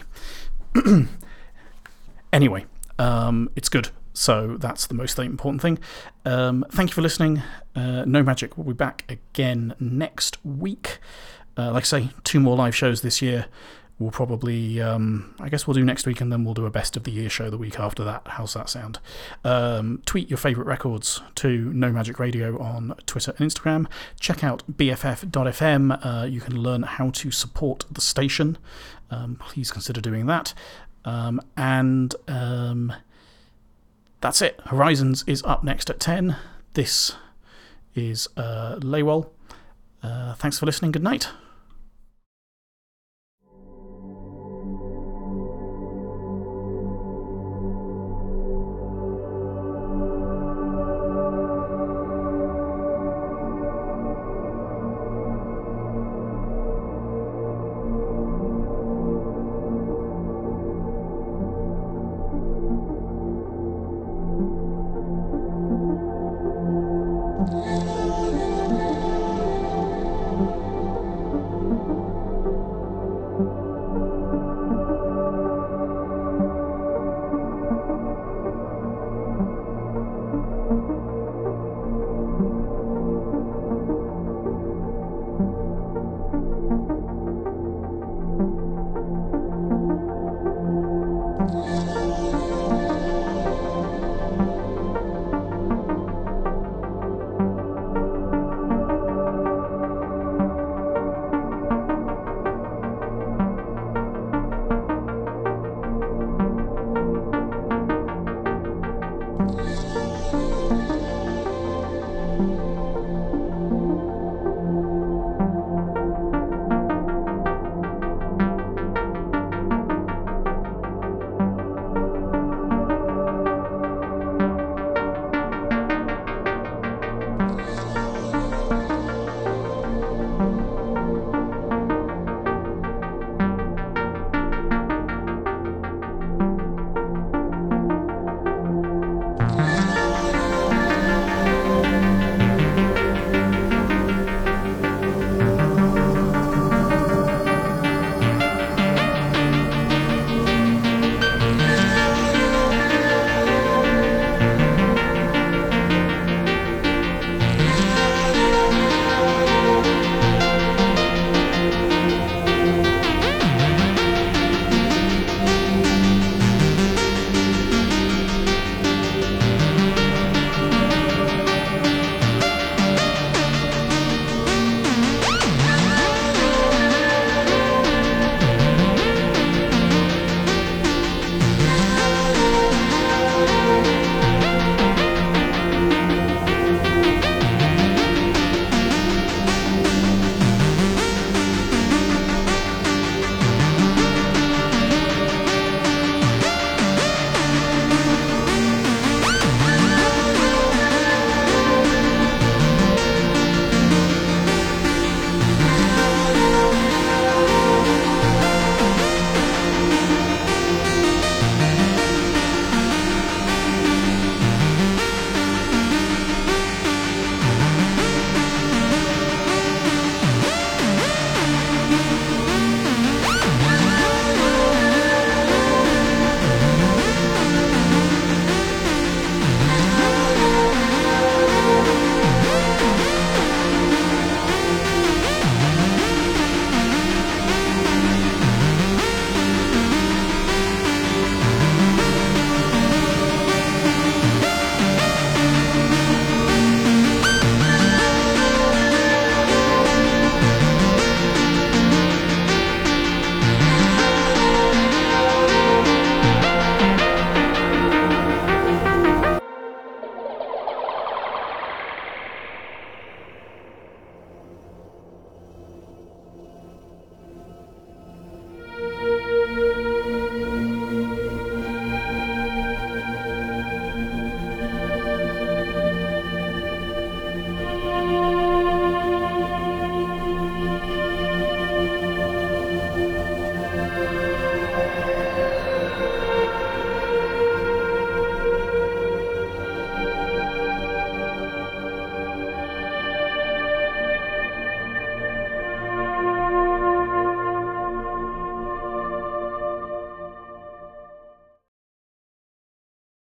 anyway, 2.33 2.65
um, 2.99 3.49
it's 3.55 3.69
good. 3.69 3.89
So 4.13 4.55
that's 4.57 4.87
the 4.87 4.93
most 4.93 5.19
important 5.19 5.61
thing. 5.61 5.77
Um, 6.23 6.65
thank 6.71 6.89
you 6.89 6.93
for 6.93 7.01
listening. 7.01 7.41
Uh, 7.75 8.05
no 8.05 8.23
Magic 8.23 8.57
will 8.57 8.63
be 8.63 8.73
back 8.73 9.03
again 9.09 9.75
next 9.79 10.43
week. 10.45 10.99
Uh, 11.57 11.71
like 11.71 11.83
I 11.83 11.85
say, 11.85 12.09
two 12.23 12.39
more 12.39 12.55
live 12.55 12.75
shows 12.75 13.01
this 13.01 13.21
year. 13.21 13.47
We'll 13.97 14.11
probably, 14.11 14.81
um, 14.81 15.33
I 15.39 15.47
guess 15.47 15.65
we'll 15.65 15.73
do 15.73 15.83
next 15.83 16.05
week 16.05 16.19
and 16.19 16.29
then 16.29 16.43
we'll 16.43 16.53
do 16.53 16.65
a 16.65 16.69
best 16.69 16.97
of 16.97 17.03
the 17.03 17.11
year 17.11 17.29
show 17.29 17.49
the 17.49 17.57
week 17.57 17.79
after 17.79 18.03
that. 18.03 18.23
How's 18.25 18.53
that 18.53 18.67
sound? 18.67 18.99
Um, 19.45 20.01
tweet 20.05 20.29
your 20.29 20.35
favourite 20.35 20.67
records 20.67 21.21
to 21.35 21.71
No 21.73 21.93
Magic 21.93 22.19
Radio 22.19 22.61
on 22.61 22.95
Twitter 23.05 23.33
and 23.37 23.49
Instagram. 23.49 23.87
Check 24.19 24.43
out 24.43 24.63
BFF.fm. 24.69 26.05
Uh, 26.05 26.25
you 26.25 26.41
can 26.41 26.61
learn 26.61 26.83
how 26.83 27.09
to 27.11 27.31
support 27.31 27.85
the 27.89 28.01
station. 28.01 28.57
Um, 29.09 29.37
please 29.37 29.71
consider 29.71 30.01
doing 30.01 30.25
that. 30.25 30.53
Um, 31.05 31.39
and 31.55 32.13
um, 32.27 32.93
that's 34.21 34.41
it. 34.41 34.59
Horizons 34.65 35.23
is 35.27 35.43
up 35.43 35.63
next 35.63 35.89
at 35.89 35.99
10. 35.99 36.35
This 36.73 37.13
is 37.93 38.27
uh, 38.35 38.77
Laywell. 38.79 39.29
Uh, 40.03 40.33
thanks 40.35 40.59
for 40.59 40.65
listening. 40.65 40.91
Good 40.91 41.03
night. 41.03 41.29